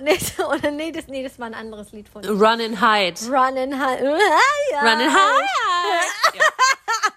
[0.02, 0.18] Nee,
[0.56, 3.14] oder nee das, nee, das war ein anderes Lied von Run and Hide.
[3.30, 4.00] Run and High.
[4.82, 5.44] Run and Hide.
[6.34, 7.12] Ja,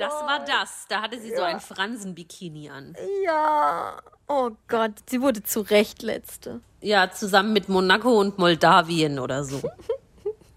[0.00, 0.86] das war das.
[0.88, 2.96] Da hatte sie so ein Fransen-Bikini an.
[3.24, 3.98] Ja.
[4.28, 6.60] Oh Gott, sie wurde zu Recht letzte.
[6.80, 9.60] Ja, zusammen mit Monaco und Moldawien oder so.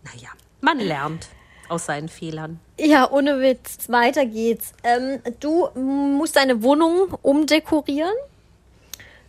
[0.05, 0.27] Naja,
[0.59, 1.29] man lernt
[1.69, 2.59] aus seinen Fehlern.
[2.77, 3.89] Ja, ohne Witz.
[3.89, 4.73] Weiter geht's.
[4.83, 8.13] Ähm, du musst deine Wohnung umdekorieren.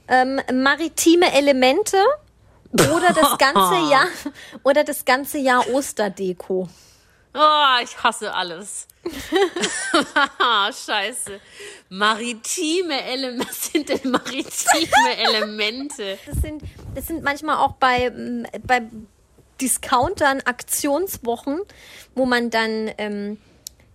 [0.08, 1.96] Ähm, maritime Elemente
[2.72, 4.08] oder das ganze Jahr
[4.64, 6.68] oder das ganze Jahr Osterdeko.
[7.34, 8.88] Oh, ich hasse alles.
[10.86, 11.40] Scheiße.
[11.88, 13.46] Maritime Elemente.
[13.48, 16.18] Was sind denn maritime Elemente?
[16.26, 16.62] Das sind,
[16.94, 18.82] das sind manchmal auch bei, ähm, bei
[19.61, 21.61] Discountern Aktionswochen,
[22.14, 23.38] wo man dann ähm,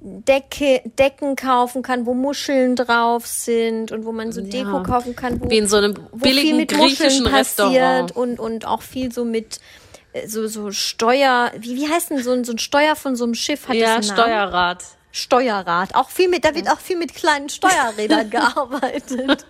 [0.01, 5.41] Decke, Decken kaufen kann, wo Muscheln drauf sind und wo man so Deko kaufen kann,
[5.41, 8.15] wo, Wie in so einem billigen mit griechischen Muscheln passiert Restaurant.
[8.15, 9.59] und, und auch viel so mit
[10.13, 13.25] äh, so, so Steuer, wie, wie heißt denn so ein, so ein Steuer von so
[13.25, 13.67] einem Schiff?
[13.67, 14.01] Hat Ja?
[14.01, 14.83] Steuerrad.
[15.19, 15.95] Steuerrad.
[15.95, 19.45] Auch viel mit, da wird auch viel mit kleinen Steuerrädern gearbeitet.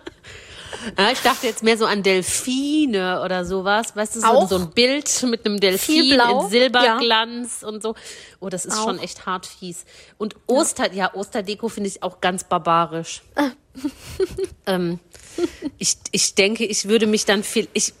[0.98, 3.94] Ja, ich dachte jetzt mehr so an Delfine oder sowas.
[3.94, 4.48] Weißt du, so, Auch?
[4.48, 7.94] so ein Bild mit einem Delfin in Silberglanz und so.
[8.40, 8.84] Oh, das ist Auch.
[8.84, 9.84] schon echt hart fies.
[10.18, 13.22] Und Oster, ja, Osterdeko finde ich auch ganz barbarisch.
[14.66, 14.98] ähm,
[15.78, 17.94] ich, ich denke, ich würde mich dann viel, ich,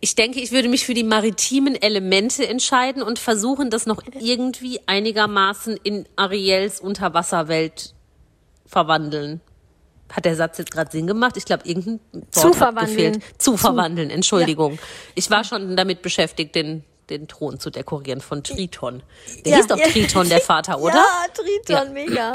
[0.00, 4.80] ich denke, ich würde mich für die maritimen Elemente entscheiden und versuchen, das noch irgendwie
[4.86, 7.94] einigermaßen in Ariels Unterwasserwelt
[8.66, 9.40] verwandeln.
[10.12, 11.36] Hat der Satz jetzt gerade Sinn gemacht?
[11.36, 13.12] Ich glaube, irgendein Wort Zu hat verwandeln.
[13.14, 13.22] gefehlt.
[13.42, 14.78] Zu verwandeln, Entschuldigung.
[15.14, 19.02] Ich war schon damit beschäftigt, den, den Thron zu dekorieren von Triton.
[19.44, 19.88] Der Ja, hieß doch ja.
[19.88, 20.94] Triton, der Vater, oder?
[20.94, 21.92] Ja, Triton, Ja.
[21.92, 22.32] mega.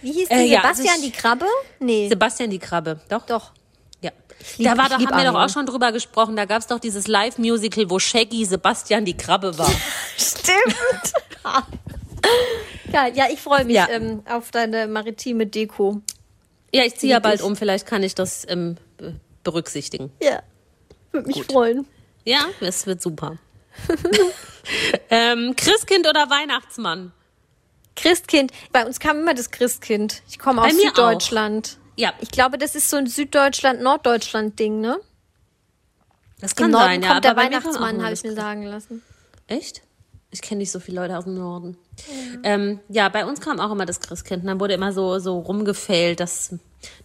[0.00, 1.46] Wie hieß Äh, ja, also Sebastian die Krabbe?
[1.80, 3.26] Nee, Sebastian die Krabbe, doch?
[3.26, 3.50] doch.
[4.00, 4.12] Ja.
[4.56, 6.36] lieb- da war doch, haben wir doch auch schon drüber gesprochen.
[6.36, 9.70] Da gab's doch dieses Live-Musical, wo Shaggy Sebastian die Krabbe war.
[10.16, 10.76] Stimmt.
[12.92, 13.12] Geil.
[13.14, 13.88] Ja, ich freue mich Ja.
[13.90, 16.00] ähm, auf deine maritime Deko.
[16.72, 17.56] Ja, ich ziehe ja bald um.
[17.56, 19.14] Vielleicht kann ich das ähm, be-
[19.44, 20.12] berücksichtigen.
[20.22, 20.42] Ja,
[21.12, 21.86] würde mich freuen.
[22.24, 23.38] Ja, es wird super.
[25.10, 27.12] ähm, Christkind oder Weihnachtsmann?
[27.96, 28.52] Christkind.
[28.72, 30.22] Bei uns kam immer das Christkind.
[30.28, 31.78] Ich komme aus Süddeutschland.
[31.96, 34.98] Ja, Ich glaube, das ist so ein Süddeutschland-Norddeutschland-Ding, ne?
[36.40, 37.02] das Im kann Norden sein.
[37.02, 39.02] Ja, kommt der kam auch Weihnachtsmann, habe ich mir sagen lassen.
[39.48, 39.82] Echt?
[40.30, 41.78] Ich kenne nicht so viele Leute aus dem Norden.
[42.06, 42.40] Ja.
[42.50, 44.42] Ähm, ja, bei uns kam auch immer das Christkind.
[44.42, 46.54] Und dann wurde immer so, so rumgefällt, dass,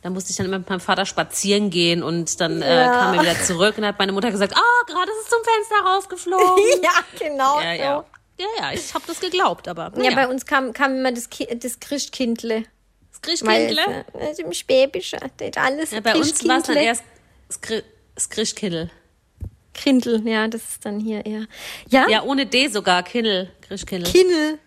[0.02, 2.92] da musste ich dann immer mit meinem Vater spazieren gehen und dann äh, Ja.
[2.92, 5.90] kam er wieder zurück und hat meine Mutter gesagt, ah, gerade ist es zum Fenster
[5.90, 6.64] rausgeflogen.
[6.84, 7.60] ja, genau.
[7.62, 7.82] ja, so.
[7.82, 8.06] ja.
[8.40, 10.16] Ja, ja, ich habe das geglaubt, aber Ja, naja.
[10.16, 12.64] bei uns kam, kam immer das, Ki das Christkindle.
[13.22, 14.06] das Weil Christkindle.
[14.20, 16.84] äh, also im Schwäbische, das ist alles Ja, bei uns war es dann Christkindle.
[16.84, 17.04] erst
[17.48, 17.84] das Chri-
[19.74, 21.46] Krindl, ja, das ist dann hier eher.
[21.90, 22.08] Ja?
[22.08, 23.50] Ja, ohne D sogar, Kindl.
[23.62, 24.12] Christkindl.
[24.12, 24.60] Kindl.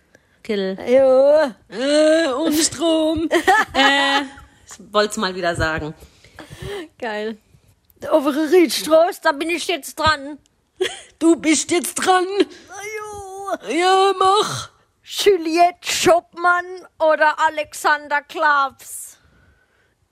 [0.43, 0.77] Kindl.
[0.89, 1.55] Ja.
[1.69, 3.29] Äh, um Strom.
[3.75, 4.23] äh,
[4.67, 5.95] ich wollte es mal wieder sagen.
[6.99, 7.37] Geil.
[8.11, 10.39] Obere Riedstraße, da bin ich jetzt dran.
[11.19, 12.27] Du bist jetzt dran.
[13.69, 14.71] Ja, mach.
[15.03, 16.65] Juliette Schoppmann
[16.99, 19.16] oder Alexander Klavs?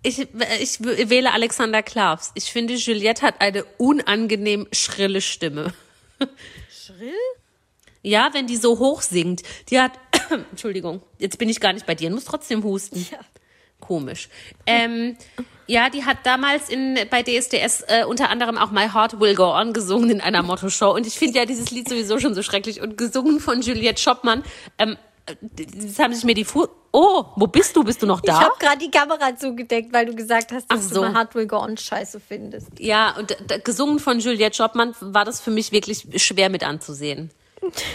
[0.04, 0.28] Ich,
[0.60, 2.30] ich wähle Alexander Klavs.
[2.34, 5.72] Ich finde, Juliette hat eine unangenehm schrille Stimme.
[6.70, 7.14] Schrill?
[8.02, 9.42] Ja, wenn die so hoch singt.
[9.70, 9.92] Die hat,
[10.50, 13.06] Entschuldigung, jetzt bin ich gar nicht bei dir, muss trotzdem husten.
[13.10, 13.18] Ja.
[13.80, 14.28] Komisch.
[14.66, 15.16] Ähm,
[15.66, 19.54] ja, die hat damals in, bei DSDS äh, unter anderem auch My Heart Will Go
[19.54, 20.94] On gesungen in einer Motto-Show.
[20.94, 22.82] Und ich finde ja dieses Lied sowieso schon so schrecklich.
[22.82, 24.44] Und gesungen von Juliette Schoppmann.
[24.78, 26.66] Ähm, das haben sich mir die Fu
[26.96, 27.82] Oh, wo bist du?
[27.82, 28.40] Bist du noch Ich da?
[28.40, 30.94] habe gerade die Kamera zugedeckt, weil du gesagt hast, dass so.
[30.94, 32.68] du mal Hard Will Go On scheiße findest.
[32.78, 37.32] Ja, und gesungen von Juliette Schoppmann war das für mich wirklich schwer mit anzusehen.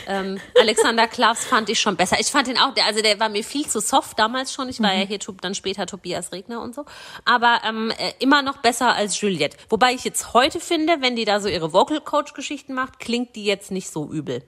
[0.08, 2.18] ähm, Alexander Klavs fand ich schon besser.
[2.20, 4.68] Ich fand ihn auch, der, also der war mir viel zu soft damals schon.
[4.68, 6.84] Ich war ja hier dann später Tobias Regner und so.
[7.24, 9.56] Aber ähm, äh, immer noch besser als Juliette.
[9.70, 13.38] Wobei ich jetzt heute finde, wenn die da so ihre Vocal Coach Geschichten macht, klingt
[13.38, 14.44] die jetzt nicht so übel.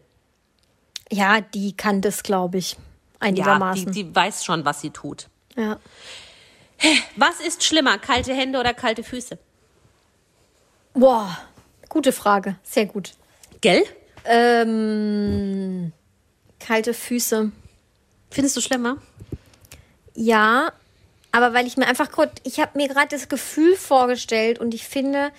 [1.09, 2.75] Ja, die kann das, glaube ich,
[3.21, 3.91] Ja, die, einigermaßen.
[3.91, 5.27] die weiß schon, was sie tut.
[5.55, 5.79] Ja.
[7.15, 9.37] Was ist schlimmer, kalte Hände oder kalte Füße?
[10.93, 11.37] Boah,
[11.89, 12.55] gute Frage.
[12.63, 13.13] Sehr gut.
[13.61, 13.83] Gell?
[14.25, 15.93] Ähm,
[16.59, 17.51] kalte Füße.
[18.29, 18.97] Findest du schlimmer?
[20.15, 20.71] Ja,
[21.31, 24.85] aber weil ich mir einfach kurz, ich habe mir gerade das Gefühl vorgestellt und ich
[24.85, 25.31] finde,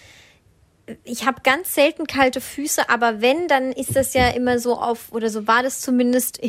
[1.05, 5.13] ich habe ganz selten kalte Füße, aber wenn, dann ist das ja immer so auf,
[5.13, 6.43] oder so war das zumindest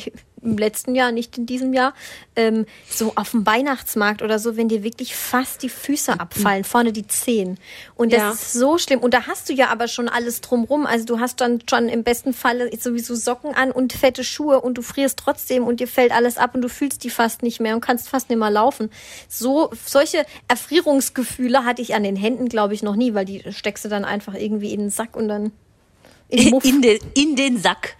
[0.43, 1.93] im letzten Jahr, nicht in diesem Jahr,
[2.35, 6.91] ähm, so auf dem Weihnachtsmarkt oder so, wenn dir wirklich fast die Füße abfallen, vorne
[6.91, 7.57] die Zehen.
[7.95, 8.31] Und das Ja.
[8.31, 8.99] ist so schlimm.
[8.99, 10.85] Und da hast du ja aber schon alles drumrum.
[10.85, 14.77] Also du hast dann schon im besten Falle sowieso Socken an und fette Schuhe und
[14.77, 17.75] du frierst trotzdem und dir fällt alles ab und du fühlst die fast nicht mehr
[17.75, 18.89] und kannst fast nicht mehr laufen.
[19.29, 23.85] So, solche Erfrierungsgefühle hatte ich an den Händen, glaube ich, noch nie, weil die steckst
[23.85, 25.51] du dann einfach irgendwie in den Sack und dann
[26.29, 27.95] in den in, den, in den Sack.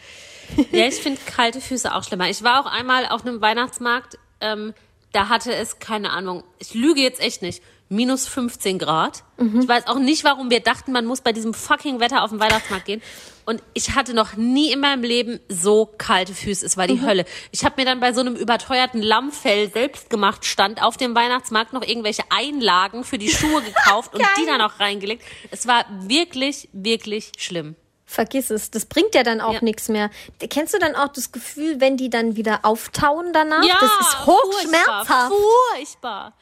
[0.71, 2.29] Ja, ich finde kalte Füße auch schlimmer.
[2.29, 4.73] Ich war auch einmal auf einem Weihnachtsmarkt, ähm,
[5.11, 9.23] da hatte es, keine Ahnung, ich lüge jetzt echt nicht, minus 15 Grad.
[9.61, 12.39] Ich weiß auch nicht, warum wir dachten, man muss bei diesem fucking Wetter auf den
[12.39, 13.01] Weihnachtsmarkt gehen.
[13.45, 16.65] Und ich hatte noch nie in meinem Leben so kalte Füße.
[16.65, 17.25] Es war die Hölle.
[17.51, 21.73] Ich habe mir dann bei so einem überteuerten Lammfell selbst gemacht stand auf dem Weihnachtsmarkt
[21.73, 25.23] noch irgendwelche Einlagen für die Schuhe gekauft und die dann auch reingelegt.
[25.51, 27.75] Es war wirklich, wirklich schlimm.
[28.13, 28.69] Vergiss es.
[28.69, 29.63] Das bringt ja dann auch Ja.
[29.63, 30.11] nichts mehr.
[30.49, 33.61] Kennst du dann auch das Gefühl, wenn die dann wieder auftauen danach?
[33.61, 35.07] das ist hochschmerzhaft.
[35.07, 35.31] Furchtbar.
[35.75, 36.33] furchtbar.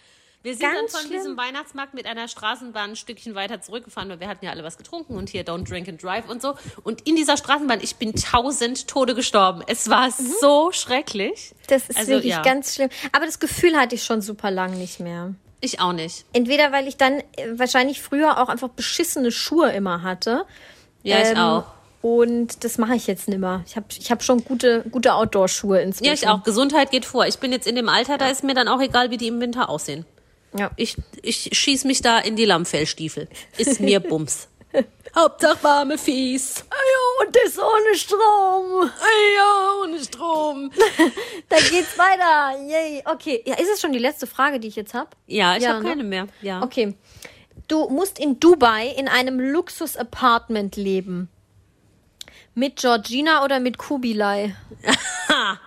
[0.43, 1.19] Wir sind Ganz dann von schlimm.
[1.21, 4.77] diesem Weihnachtsmarkt mit einer Straßenbahn ein Stückchen weiter zurückgefahren, weil wir hatten ja alle was
[4.77, 6.55] getrunken und hier Don't Drink and Drive und so.
[6.83, 9.61] Und in dieser Straßenbahn, ich bin tausend Tode gestorben.
[9.67, 11.53] Es war so schrecklich.
[11.67, 12.41] Das ist Also, wirklich ja.
[12.41, 12.89] ganz schlimm.
[13.13, 15.35] Aber das Gefühl hatte ich schon super lang nicht mehr.
[15.61, 16.25] Ich auch nicht.
[16.33, 20.45] Entweder weil ich dann äh, wahrscheinlich früher auch einfach beschissene Schuhe immer hatte.
[21.03, 21.63] Ja, ich Ähm, auch.
[22.01, 23.63] Und das mache ich jetzt nicht mehr.
[23.67, 26.07] Ich habe ich hab schon gute, gute Outdoor-Schuhe inzwischen.
[26.07, 26.41] Ja, ich auch.
[26.43, 27.27] Gesundheit geht vor.
[27.27, 29.39] Ich bin jetzt in dem Alter, da ist mir dann auch egal, wie die im
[29.39, 30.05] Winter aussehen.
[30.57, 30.71] Ja.
[30.77, 33.27] Ich, ich schieß mich da in die Lammfellstiefel.
[33.57, 34.47] Ist mir Bums.
[35.15, 36.63] Hauptsache warme Fies.
[36.71, 38.89] Ja, und das ohne Strom.
[39.35, 40.71] Ja, ohne Strom.
[41.49, 42.57] Da geht's weiter.
[42.67, 43.03] Yay.
[43.05, 43.43] Okay.
[43.45, 45.09] Ja, ist es schon die letzte Frage, die ich jetzt habe?
[45.27, 45.89] Ja, ich Ja, habe ne?
[45.89, 46.27] keine mehr.
[46.41, 46.63] Ja.
[46.63, 46.95] Okay.
[47.71, 51.29] Du musst in Dubai in einem Luxus-Apartment leben.
[52.53, 54.53] Mit Georgina oder mit Kubilai?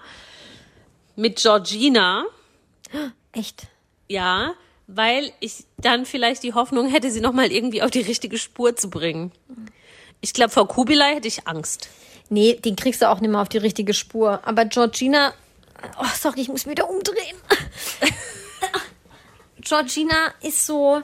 [1.17, 2.27] Mit Georgina,
[3.33, 3.69] Echt?
[4.07, 4.53] ja,
[4.87, 8.91] weil ich dann vielleicht die Hoffnung hätte, sie nochmal irgendwie auf die richtige Spur zu
[8.91, 9.33] bringen.
[10.21, 11.89] Ich glaube, vor Kubilai hätte ich Angst.
[12.29, 14.41] Nee, den kriegst du auch nicht mehr auf die richtige Spur.
[14.45, 15.33] Aber Georgina.
[15.99, 17.39] Oh, sorry, ich muss mich wieder umdrehen.
[19.63, 21.03] Georgina ist so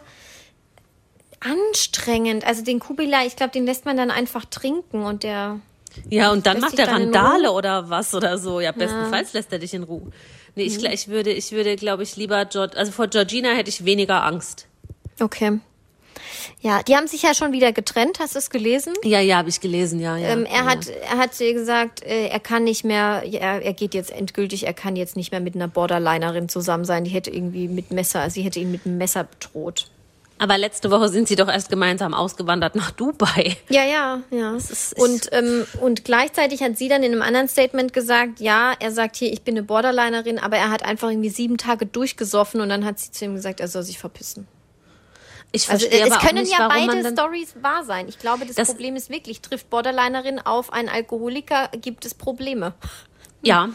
[1.40, 2.46] anstrengend.
[2.46, 5.60] Also den Kubilai, ich glaube, den lässt man dann einfach trinken und der.
[6.08, 8.60] Ja, und dann macht dich er dann Randale oder was oder so.
[8.60, 10.12] Ja, bestenfalls lässt er dich in Ruhe.
[10.54, 13.70] Nee, ich, gl- ich würde, ich würde, glaube ich, lieber, Georg, also vor Georgina hätte
[13.70, 14.66] ich weniger Angst.
[15.20, 15.60] Okay.
[16.60, 18.92] Ja, die haben sich ja schon wieder getrennt, hast du es gelesen?
[19.02, 20.28] Ja, ja, habe ich gelesen, ja, ja.
[20.28, 20.66] Ähm, er ja.
[20.66, 24.74] hat, er hat gesagt, äh, er kann nicht mehr, er, er geht jetzt endgültig, er
[24.74, 27.04] kann jetzt nicht mehr mit einer Borderlinerin zusammen sein.
[27.04, 29.88] Die hätte irgendwie mit Messer, sie hätte ihn mit einem Messer bedroht.
[30.42, 33.58] Aber letzte Woche sind sie doch erst gemeinsam ausgewandert nach Dubai.
[33.68, 34.56] Ja, ja, ja.
[34.56, 38.90] ist- und, ähm, und gleichzeitig hat sie dann in einem anderen Statement gesagt, ja, er
[38.90, 42.70] sagt hier, ich bin eine Borderlinerin, aber er hat einfach irgendwie sieben Tage durchgesoffen und
[42.70, 44.48] dann hat sie zu ihm gesagt, er soll sich verpissen.
[45.52, 48.08] Ich Also verstehe es aber können nicht, ja beide Stories wahr sein.
[48.08, 52.72] Ich glaube, das, Das- Problem ist wirklich, trifft Borderlinerin auf einen Alkoholiker, gibt es Probleme.
[53.42, 53.68] Ja,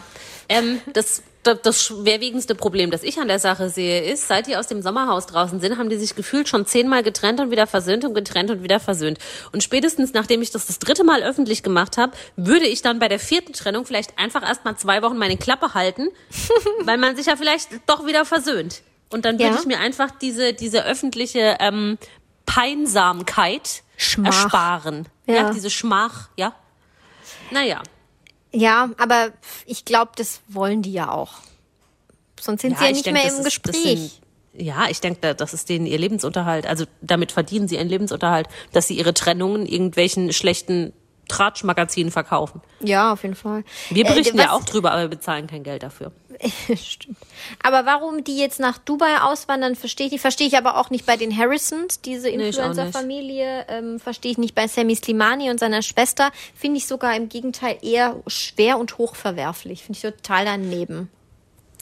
[0.49, 4.67] ähm, das, das, schwerwiegendste Problem, das ich an der Sache sehe, ist, seit die aus
[4.67, 8.13] dem Sommerhaus draußen sind, haben die sich gefühlt schon zehnmal getrennt und wieder versöhnt und
[8.13, 9.19] getrennt und wieder versöhnt.
[9.51, 13.07] Und spätestens, nachdem ich das das dritte Mal öffentlich gemacht habe, würde ich dann bei
[13.07, 16.09] der vierten Trennung vielleicht einfach erst mal zwei Wochen meine Klappe halten,
[16.83, 18.81] weil man sich ja vielleicht doch wieder versöhnt.
[19.11, 19.59] Und dann würde Ja.
[19.59, 21.97] ich mir einfach diese, diese öffentliche ähm,
[22.45, 24.27] Peinsamkeit Schmach.
[24.43, 25.07] ersparen.
[25.27, 25.35] Ja.
[25.35, 25.51] Ja.
[25.51, 26.53] diese Schmach, ja.
[27.51, 27.81] Naja.
[28.55, 29.31] Ja, aber
[29.65, 31.33] ich glaube, das wollen die ja auch.
[32.39, 33.73] Sonst sind sie ja ich nicht denk, mehr im ist- Gespräch.
[33.83, 34.11] sind-
[34.57, 36.65] ja, ich denke, das ist denen ihr Lebensunterhalt.
[36.65, 40.93] Also damit verdienen sie ihren Lebensunterhalt, dass sie ihre Trennungen irgendwelchen schlechten
[41.27, 42.61] Tratschmagazinen verkaufen.
[42.79, 43.63] ja, auf jeden Fall.
[43.89, 46.11] Wir Äh, berichten was- ja auch drüber, aber wir bezahlen kein Geld dafür.
[46.75, 47.17] Stimmt.
[47.63, 50.21] Aber warum die jetzt nach Dubai auswandern, verstehe ich nicht.
[50.21, 52.29] Verstehe ich aber auch nicht bei den Harrisons, diese.
[52.29, 53.65] Influencer-Familie.
[53.69, 56.31] Ähm, verstehe ich nicht bei Sammy Slimani und seiner Schwester.
[56.55, 59.83] Finde ich sogar im Gegenteil eher schwer und hochverwerflich.
[59.83, 61.09] Finde ich total daneben.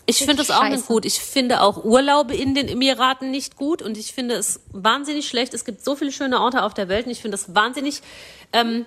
[0.05, 1.05] Ich finde das auch nicht gut.
[1.05, 5.53] Ich finde auch Urlaube in den Emiraten nicht gut und ich finde es wahnsinnig schlecht.
[5.53, 8.01] Es gibt so viele schöne Orte auf der Welt und ich finde es wahnsinnig
[8.51, 8.85] ähm,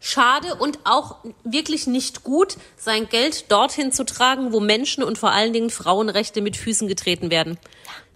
[0.00, 5.30] schade und auch wirklich nicht gut, sein Geld dorthin zu tragen, wo Menschen und vor
[5.32, 7.58] allen Dingen Frauenrechte mit Füßen getreten werden.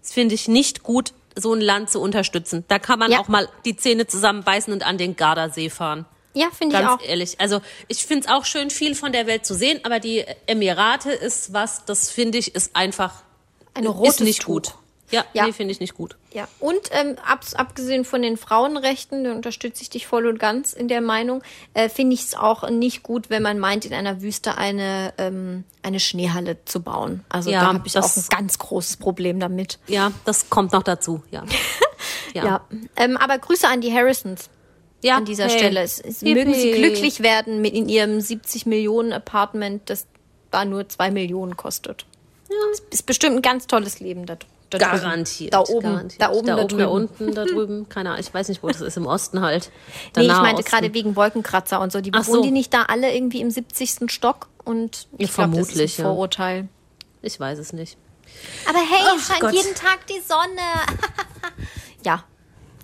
[0.02, 2.64] Das finde ich nicht gut, so ein Land zu unterstützen.
[2.68, 3.20] Da kann man Ja.
[3.20, 6.06] auch mal die Zähne zusammenbeißen und an den Gardasee fahren.
[6.34, 7.06] Ja, finde ich Ganz auch.
[7.06, 7.40] ehrlich.
[7.40, 11.10] Also ich finde es auch schön, viel von der Welt zu sehen, aber die Emirate
[11.10, 13.22] ist was, das finde ich, ist einfach
[13.74, 14.46] Ein rotes ist nicht Tuch.
[14.54, 14.74] gut.
[15.10, 15.46] Ja, Ja.
[15.46, 16.16] nee, finde ich nicht gut.
[16.32, 20.72] Ja, und ähm, ab, abgesehen von den Frauenrechten, da unterstütze ich dich voll und ganz
[20.72, 21.42] in der Meinung,
[21.74, 25.64] äh, finde ich es auch nicht gut, wenn man meint, in einer Wüste eine, ähm,
[25.82, 27.24] eine Schneehalle zu bauen.
[27.28, 29.78] Also Ja, da habe ich auch ein ganz großes Problem damit.
[29.86, 31.44] Ja, das kommt noch dazu, ja.
[32.34, 32.66] Ja.
[32.96, 34.50] Ähm, aber Grüße an die Harrisons
[35.02, 35.58] Ja, an dieser hey.
[35.58, 35.80] Stelle.
[35.82, 40.06] Es, es mögen sie glücklich werden mit in ihrem 70 Millionen Apartment, das
[40.50, 42.04] da nur 2 Millionen kostet.
[42.72, 44.36] Es ist bestimmt ein ganz tolles Leben da,
[44.70, 44.78] da.
[44.78, 45.54] Garantiert.
[45.54, 46.22] Da oben, garantiert.
[46.22, 46.78] da oben, da, da, oben, drüben.
[46.78, 47.88] da unten, da drüben.
[47.88, 49.70] Keine Ahnung, ich weiß nicht, wo das ist, im Osten halt.
[50.14, 50.70] Der Nee, ich meinte Osten.
[50.70, 52.00] gerade wegen Wolkenkratzer und so.
[52.00, 52.42] Die Ach wohnen so.
[52.42, 54.10] die nicht da alle irgendwie im 70.
[54.10, 54.48] Stock?
[54.64, 56.08] Und ich glaube, das ist vermutlich, ein ja.
[56.08, 56.68] Vorurteil.
[57.22, 57.96] Ich weiß es nicht.
[58.68, 59.54] Aber hey, es scheint Gott.
[59.54, 60.60] jeden Tag die Sonne.
[62.04, 62.24] ja,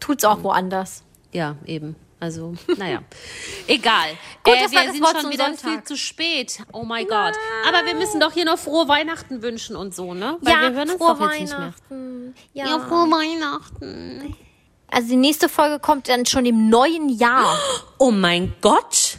[0.01, 1.03] tut's auch woanders.
[1.33, 1.97] Ja, eben.
[2.23, 3.03] Also, naja.
[3.67, 4.11] Egal.
[4.45, 5.71] Gut, äh, das war wir das sind Wort schon wieder Sonntag.
[5.71, 6.59] viel zu spät.
[6.73, 7.35] Oh mein Gott.
[7.67, 10.39] Aber wir müssen doch hier noch frohe Weihnachten wünschen und so, ne?
[10.41, 11.59] Weil wir hören uns frohe doch jetzt nicht mehr.
[11.59, 12.35] Weihnachten.
[12.53, 12.67] Ja.
[12.67, 14.37] Ja, frohe Weihnachten.
[14.87, 17.59] Also die nächste Folge kommt dann schon im neuen Jahr.
[17.99, 19.19] Oh mein Gott.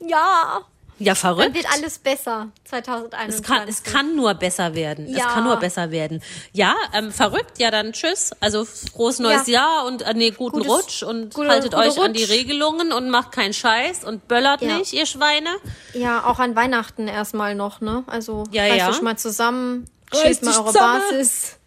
[0.00, 0.62] Ja.
[0.98, 1.54] Ja, Dann verrückt.
[1.54, 2.48] wird alles besser.
[2.64, 3.34] 2021.
[3.34, 5.08] Es kann, es kann nur besser werden.
[5.08, 5.18] Ja.
[5.18, 6.22] Es kann nur besser werden.
[6.52, 7.58] Ja, ähm, verrückt.
[7.58, 8.30] Ja, dann tschüss.
[8.40, 9.60] Also frohes neues Ja.
[9.60, 12.30] Jahr und äh, nee, guten Gutes- Rutsch und gute- haltet gute euch an die Rutsch.
[12.32, 14.78] Regelungen und macht keinen Scheiß und böllert Ja.
[14.78, 15.50] nicht, ihr Schweine.
[15.92, 18.02] Ja, auch an Weihnachten erstmal noch, ne?
[18.06, 18.88] Also Ja, reißt ja.
[18.90, 21.02] euch mal zusammen, Reißt chillt mal eure zusammen.
[21.10, 21.58] Basis.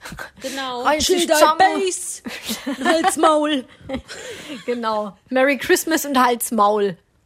[0.42, 0.82] Genau.
[0.86, 1.60] Reiß Chill dich dein zusammen.
[1.86, 2.24] Bass.
[2.84, 3.66] Halt's Maul.
[4.66, 5.16] Genau.
[5.30, 6.98] Merry Christmas und Hals Maul.